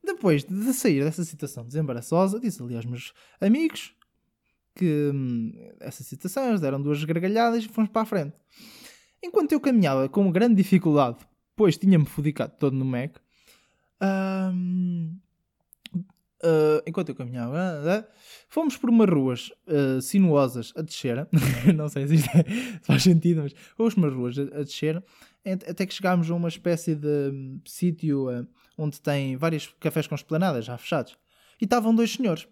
Depois 0.02 0.44
de 0.44 0.72
sair 0.74 1.02
dessa 1.02 1.24
situação 1.24 1.64
desembaraçosa, 1.64 2.38
disse 2.38 2.62
ali 2.62 2.76
aos 2.76 2.84
meus 2.84 3.14
amigos 3.40 3.94
que 4.74 5.10
hum, 5.14 5.52
essa 5.80 6.02
situação, 6.02 6.48
eles 6.48 6.60
deram 6.60 6.82
duas 6.82 7.02
gargalhadas 7.04 7.64
e 7.64 7.68
fomos 7.68 7.90
para 7.90 8.02
a 8.02 8.06
frente. 8.06 8.34
Enquanto 9.22 9.52
eu 9.52 9.60
caminhava 9.60 10.08
com 10.08 10.30
grande 10.30 10.56
dificuldade, 10.56 11.18
pois 11.56 11.78
tinha-me 11.78 12.04
fudicado 12.04 12.54
todo 12.58 12.76
no 12.76 12.84
Mac, 12.84 13.16
hum, 14.02 15.18
ah, 16.44 16.82
enquanto 16.86 17.08
eu 17.08 17.14
caminhava, 17.14 17.56
ah, 17.58 18.04
fomos 18.48 18.76
por 18.76 18.90
umas 18.90 19.08
ruas 19.08 19.50
ah, 19.66 20.00
sinuosas 20.00 20.72
a 20.76 20.82
descer. 20.82 21.26
não 21.74 21.88
sei 21.88 22.06
se 22.06 22.14
isto 22.16 22.28
é- 22.36 22.44
se 22.44 22.80
faz 22.86 23.02
sentido, 23.02 23.42
mas 23.42 23.52
fomos 23.76 23.94
por 23.94 24.00
umas 24.04 24.12
ruas 24.14 24.38
a, 24.38 24.42
a 24.42 24.62
descer 24.62 25.02
até 25.68 25.84
que 25.84 25.92
chegámos 25.92 26.30
a 26.30 26.34
uma 26.34 26.48
espécie 26.48 26.94
de 26.94 27.06
hum, 27.32 27.60
sítio 27.66 28.28
onde 28.78 28.98
tem 29.00 29.36
vários 29.36 29.74
cafés 29.78 30.06
com 30.06 30.14
esplanadas 30.14 30.64
já 30.64 30.78
fechados. 30.78 31.18
E 31.60 31.64
estavam 31.64 31.94
dois 31.94 32.12
senhores. 32.12 32.48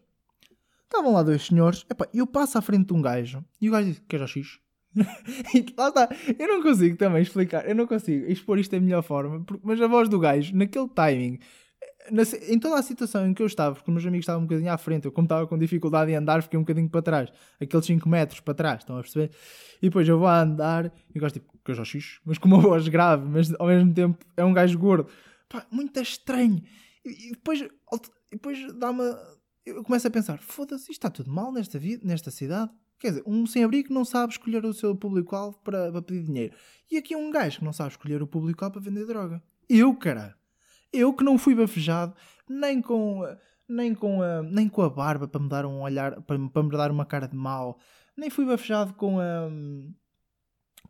Estavam 0.85 1.15
lá 1.15 1.23
dois 1.23 1.47
senhores. 1.47 1.87
Epá, 1.91 2.07
eu 2.13 2.27
passo 2.27 2.59
à 2.59 2.61
frente 2.63 2.89
de 2.89 2.93
um 2.93 3.01
gajo 3.01 3.43
e 3.61 3.69
o 3.69 3.73
gajo 3.73 3.89
diz: 3.89 4.03
Queres 4.07 4.29
X? 4.31 4.59
e 5.55 5.65
lá 5.77 5.89
está. 5.89 6.09
Eu 6.39 6.47
não 6.49 6.63
consigo 6.63 6.97
também 6.99 7.23
explicar. 7.23 7.67
Eu 7.67 7.75
não 7.75 7.87
consigo 7.87 8.31
expor 8.31 8.59
isto 8.59 8.73
da 8.73 8.79
melhor 8.81 9.03
forma. 9.03 9.43
porque- 9.43 9.63
mas 9.65 9.81
a 9.81 9.87
voz 9.87 10.09
do 10.11 10.19
gajo, 10.19 10.55
naquele 10.55 10.89
timing, 10.91 11.39
na 12.11 12.23
em 12.49 12.59
toda 12.59 12.77
a 12.77 12.83
situação 12.83 13.27
em 13.27 13.35
que 13.35 13.43
eu 13.43 13.47
estava, 13.47 13.75
porque 13.75 13.91
meus 13.91 14.05
amigos 14.05 14.25
estavam 14.25 14.43
um 14.43 14.47
bocadinho 14.47 14.73
à 14.73 14.79
frente, 14.79 15.05
eu 15.05 15.13
como 15.13 15.27
estava 15.27 15.47
com 15.47 15.59
dificuldade 15.59 16.11
em 16.11 16.17
andar, 16.17 16.43
fiquei 16.43 16.59
um 16.59 16.63
bocadinho 16.63 16.89
para 16.89 17.03
trás, 17.03 17.33
aqueles 17.61 17.87
5 17.87 18.09
metros 18.09 18.41
para 18.41 18.55
trás, 18.55 18.81
estão 18.81 18.97
a 18.97 19.01
perceber? 19.01 19.31
E 19.81 19.87
depois 19.87 20.09
eu 20.09 20.19
vou 20.19 20.27
a 20.27 20.41
andar 20.41 20.93
e 21.15 21.19
o 21.19 21.21
gajo 21.21 21.35
tipo, 21.35 21.53
que 21.65 21.71
eu 21.71 21.75
já 21.75 21.85
X, 21.85 22.21
mas 22.25 22.39
com 22.39 22.49
uma 22.49 22.59
voz 22.61 22.89
grave, 22.89 23.29
mas 23.29 23.53
ao 23.59 23.67
mesmo 23.67 23.93
tempo 23.93 24.19
é 24.37 24.45
um 24.45 24.53
gajo 24.53 24.79
gordo. 24.79 25.09
Pá, 25.49 25.67
muito 25.71 26.01
estranho. 26.01 26.63
E, 27.05 27.29
e 27.29 27.31
depois, 27.33 27.65
depois 28.31 28.73
dá-me. 28.75 29.03
Eu 29.65 29.85
começo 29.85 30.09
a 30.09 30.11
pensar, 30.11 30.39
foda-se, 30.39 30.85
isto 30.85 30.93
está 30.93 31.11
tudo 31.11 31.31
mal 31.31 31.53
nesta, 31.53 31.79
vida, 31.79 32.03
nesta 32.05 32.31
cidade. 32.31 32.71
Quer 32.99 33.09
dizer, 33.09 33.23
um 33.27 33.47
sem-abrigo 33.47 33.93
não 33.93 34.05
sabe 34.05 34.33
escolher 34.33 34.65
o 34.65 34.73
seu 34.73 34.95
público-alvo 34.97 35.59
para, 35.63 35.91
para 35.91 36.03
pedir 36.03 36.25
dinheiro. 36.25 36.55
E 36.91 36.97
aqui 36.97 37.15
é 37.15 37.17
um 37.17 37.31
gajo 37.31 37.59
que 37.59 37.65
não 37.65 37.73
sabe 37.73 37.91
escolher 37.91 38.23
o 38.23 38.27
público-alvo 38.27 38.75
para 38.75 38.83
vender 38.83 39.07
droga. 39.07 39.43
Eu, 39.69 39.95
caralho. 39.95 40.35
Eu 40.93 41.15
que 41.15 41.25
não 41.25 41.39
fui 41.39 41.55
bafejado 41.55 42.15
nem 42.49 42.83
com, 42.83 43.23
nem 43.69 43.95
com, 43.95 44.23
a, 44.23 44.43
nem 44.43 44.69
com 44.69 44.83
a 44.83 44.91
barba 44.91 45.27
para 45.27 45.41
me 45.41 45.49
dar 45.49 45.65
um 45.65 45.81
olhar, 45.81 46.21
para, 46.23 46.39
para 46.49 46.63
me 46.63 46.71
dar 46.71 46.91
uma 46.91 47.07
cara 47.07 47.27
de 47.27 47.37
mau, 47.37 47.79
nem 48.17 48.29
fui 48.31 48.45
bafejado 48.45 48.95
com 48.95 49.19
a, 49.19 49.49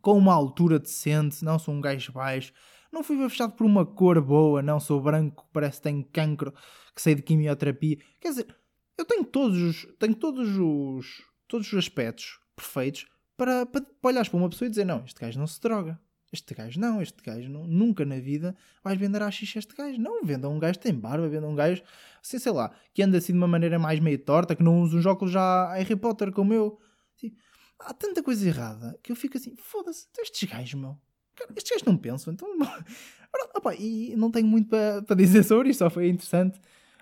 com 0.01 0.17
uma 0.17 0.33
altura 0.33 0.79
decente, 0.79 1.43
não 1.43 1.57
sou 1.57 1.73
um 1.73 1.81
gajo 1.81 2.11
baixo, 2.11 2.53
não 2.91 3.03
fui 3.03 3.17
bafejado 3.17 3.53
por 3.53 3.65
uma 3.65 3.85
cor 3.85 4.21
boa, 4.21 4.61
não 4.61 4.79
sou 4.79 5.01
branco, 5.01 5.47
parece 5.53 5.77
que 5.77 5.83
tenho 5.83 6.05
cancro, 6.11 6.53
que 6.93 7.01
sei 7.01 7.15
de 7.15 7.21
quimioterapia. 7.21 7.97
Quer 8.19 8.29
dizer, 8.29 8.55
eu 8.97 9.05
tenho 9.05 9.23
todos 9.23 9.57
os, 9.57 9.87
tenho 9.97 10.13
todos 10.13 10.57
os, 10.57 11.23
todos 11.47 11.67
os 11.67 11.79
aspectos 11.79 12.39
perfeitos 12.55 13.07
para, 13.35 13.65
para, 13.65 13.81
para 13.81 14.09
olhares 14.09 14.29
para 14.29 14.37
uma 14.37 14.49
pessoa 14.49 14.67
e 14.67 14.69
dizer: 14.69 14.85
Não, 14.85 15.03
este 15.05 15.19
gajo 15.19 15.39
não 15.39 15.47
se 15.47 15.59
droga. 15.59 15.99
Este 16.33 16.55
gajo 16.55 16.79
não, 16.79 16.99
este 16.99 17.21
gajo 17.23 17.47
não, 17.47 17.67
nunca 17.67 18.03
na 18.03 18.19
vida 18.19 18.55
vais 18.83 18.97
vender 18.97 19.21
a 19.21 19.29
xixi 19.29 19.59
este 19.59 19.75
gajo. 19.75 20.01
Não, 20.01 20.25
venda 20.25 20.49
um 20.49 20.57
gajo 20.57 20.79
que 20.79 20.85
tem 20.85 20.93
barba, 20.93 21.29
venda 21.29 21.47
um 21.47 21.53
gajo, 21.53 21.83
assim, 22.19 22.39
sei 22.39 22.51
lá, 22.51 22.71
que 22.91 23.03
anda 23.03 23.19
assim 23.19 23.33
de 23.33 23.37
uma 23.37 23.47
maneira 23.47 23.77
mais 23.77 23.99
meio 23.99 24.17
torta, 24.17 24.55
que 24.55 24.63
não 24.63 24.81
usa 24.81 24.97
uns 24.97 25.05
óculos 25.05 25.31
já 25.31 25.71
Harry 25.73 25.95
Potter 25.95 26.31
como 26.31 26.51
eu. 26.51 26.79
Assim, 27.15 27.35
há 27.79 27.93
tanta 27.93 28.23
coisa 28.23 28.47
errada 28.47 28.97
que 29.03 29.11
eu 29.11 29.15
fico 29.15 29.37
assim, 29.37 29.55
foda-se, 29.55 30.07
então 30.11 30.23
estes 30.23 30.49
gajos, 30.49 30.73
meu. 30.73 30.97
Cara, 31.35 31.51
estes 31.55 31.71
gajos 31.71 31.85
não 31.85 31.95
pensam, 31.95 32.33
então. 32.33 32.49
Opa, 33.55 33.75
e 33.75 34.15
não 34.15 34.31
tenho 34.31 34.47
muito 34.47 34.69
para 34.69 35.15
dizer 35.15 35.43
sobre 35.43 35.69
isto, 35.69 35.79
só 35.79 35.89
foi 35.89 36.09
interessante. 36.09 36.59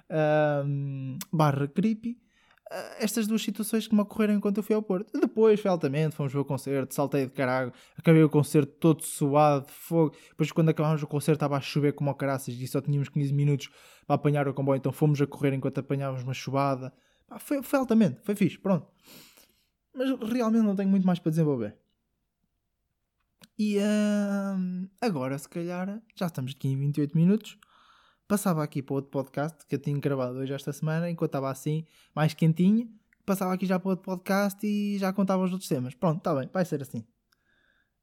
Ahm, 0.10 1.17
barra 1.32 1.70
creepy. 1.70 2.17
Ah, 2.74 2.96
estas 3.00 3.28
duas 3.28 3.42
situações 3.42 3.86
que 3.86 3.94
me 3.94 4.00
ocorreram 4.00 4.34
enquanto 4.34 4.58
eu 4.58 4.64
fui 4.64 4.74
ao 4.74 4.82
Porto. 4.82 5.12
Depois 5.20 5.60
fui 5.60 5.70
altamente, 5.70 6.16
fomos 6.16 6.32
ver 6.32 6.40
o 6.40 6.46
concerto, 6.46 6.96
saltei 6.96 7.26
de 7.26 7.32
caralho, 7.34 7.74
acabei 7.98 8.24
o 8.24 8.30
concerto 8.30 8.72
todo 8.80 9.04
suado, 9.04 9.66
de 9.66 9.74
fogo. 9.74 10.16
Depois, 10.30 10.54
quando 10.54 10.70
acabámos 10.70 11.04
o 11.04 11.08
concerto, 11.08 11.36
estava 11.36 11.58
a 11.58 11.62
chover 11.62 11.92
como 11.92 12.14
caraças 12.16 12.56
e 12.56 12.68
só 12.68 12.80
tínhamos 12.80 13.10
15 13.10 13.34
minutos 13.34 13.70
para 14.08 14.16
apanhar 14.16 14.48
o 14.48 14.54
comboio, 14.54 14.78
então 14.78 14.94
fomos 14.94 15.22
a 15.22 15.28
correr 15.28 15.54
enquanto 15.54 15.80
apanhávamos 15.80 16.24
uma 16.24 16.34
chuvada. 16.34 16.94
Foi, 17.40 17.62
foi 17.62 17.80
altamente, 17.80 18.22
foi 18.24 18.36
fixe, 18.36 18.58
pronto. 18.58 18.88
Mas 19.94 20.10
realmente 20.32 20.64
não 20.64 20.76
tenho 20.76 20.90
muito 20.90 21.06
mais 21.06 21.20
para 21.20 21.30
desenvolver. 21.30 21.76
E 23.60 23.80
ahm, 23.80 24.88
agora, 25.02 25.38
se 25.38 25.50
calhar, 25.50 26.02
já 26.16 26.28
estamos 26.28 26.54
aqui 26.56 26.70
em 26.70 26.78
28 26.78 27.18
minutos. 27.18 27.58
Passava 28.32 28.63
aqui 28.63 28.82
para 28.82 28.96
outro 28.96 29.12
podcast 29.12 29.65
que 29.65 29.76
eu 29.76 29.80
tinha 29.80 30.00
gravado 30.00 30.38
hoje 30.38 30.54
esta 30.54 30.72
semana, 30.72 31.10
enquanto 31.10 31.32
estava 31.32 31.52
assim, 31.52 31.84
mais 32.15 32.34
quentinho. 32.34 32.89
Passava 33.26 33.54
aqui 33.54 33.65
já 33.65 33.78
para 33.78 33.89
outro 33.89 34.06
podcast 34.06 34.65
e 34.65 34.98
já 34.98 35.12
contava 35.12 35.44
os 35.44 35.52
outros 35.52 35.67
temas. 35.67 35.94
Pronto, 35.96 36.20
está 36.20 36.34
bem, 36.34 36.50
vai 36.54 36.63
ser 36.63 36.82
assim. 36.82 37.06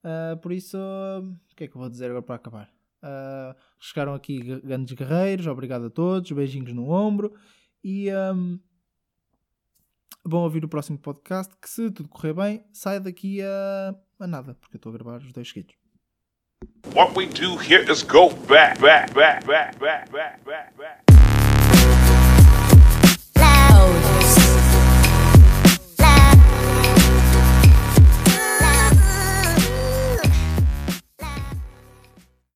Ah, 0.04 0.36
por 0.36 0.52
isso, 0.52 0.76
o 0.76 1.56
que 1.56 1.64
é 1.64 1.66
que 1.66 1.74
eu 1.74 1.80
vou 1.80 1.88
dizer 1.88 2.10
agora 2.10 2.20
para 2.20 2.34
acabar? 2.34 2.70
Ah, 3.00 3.56
chegaram 3.80 4.12
aqui 4.12 4.60
grandes 4.60 4.94
guerreiros, 4.94 5.46
obrigado 5.46 5.86
a 5.86 5.90
todos, 5.90 6.30
beijinhos 6.30 6.74
no 6.74 6.90
ombro 6.90 7.32
e 7.82 8.10
ahm, 8.10 8.58
vão 10.22 10.42
ouvir 10.42 10.62
o 10.62 10.68
próximo 10.68 10.98
podcast 10.98 11.56
que 11.56 11.70
se 11.70 11.90
tudo 11.90 12.06
correr 12.06 12.34
bem, 12.34 12.66
sai 12.70 13.00
daqui 13.00 13.40
a, 13.40 13.96
a 14.20 14.26
nada, 14.26 14.54
porque 14.56 14.76
eu 14.76 14.78
estou 14.78 14.90
a 14.90 14.92
gravar 14.92 15.22
os 15.22 15.32
dois 15.32 15.48
seguidos. 15.48 15.77
What 16.98 17.14
we 17.14 17.26
do 17.26 17.56
here 17.58 17.88
is 17.88 18.02
go 18.02 18.30
back, 18.30 18.80
back, 18.80 19.14
back, 19.14 19.46
back, 19.46 19.78
back, 19.78 20.10
back, 20.10 20.44
back, 20.44 20.76
back. 20.76 21.17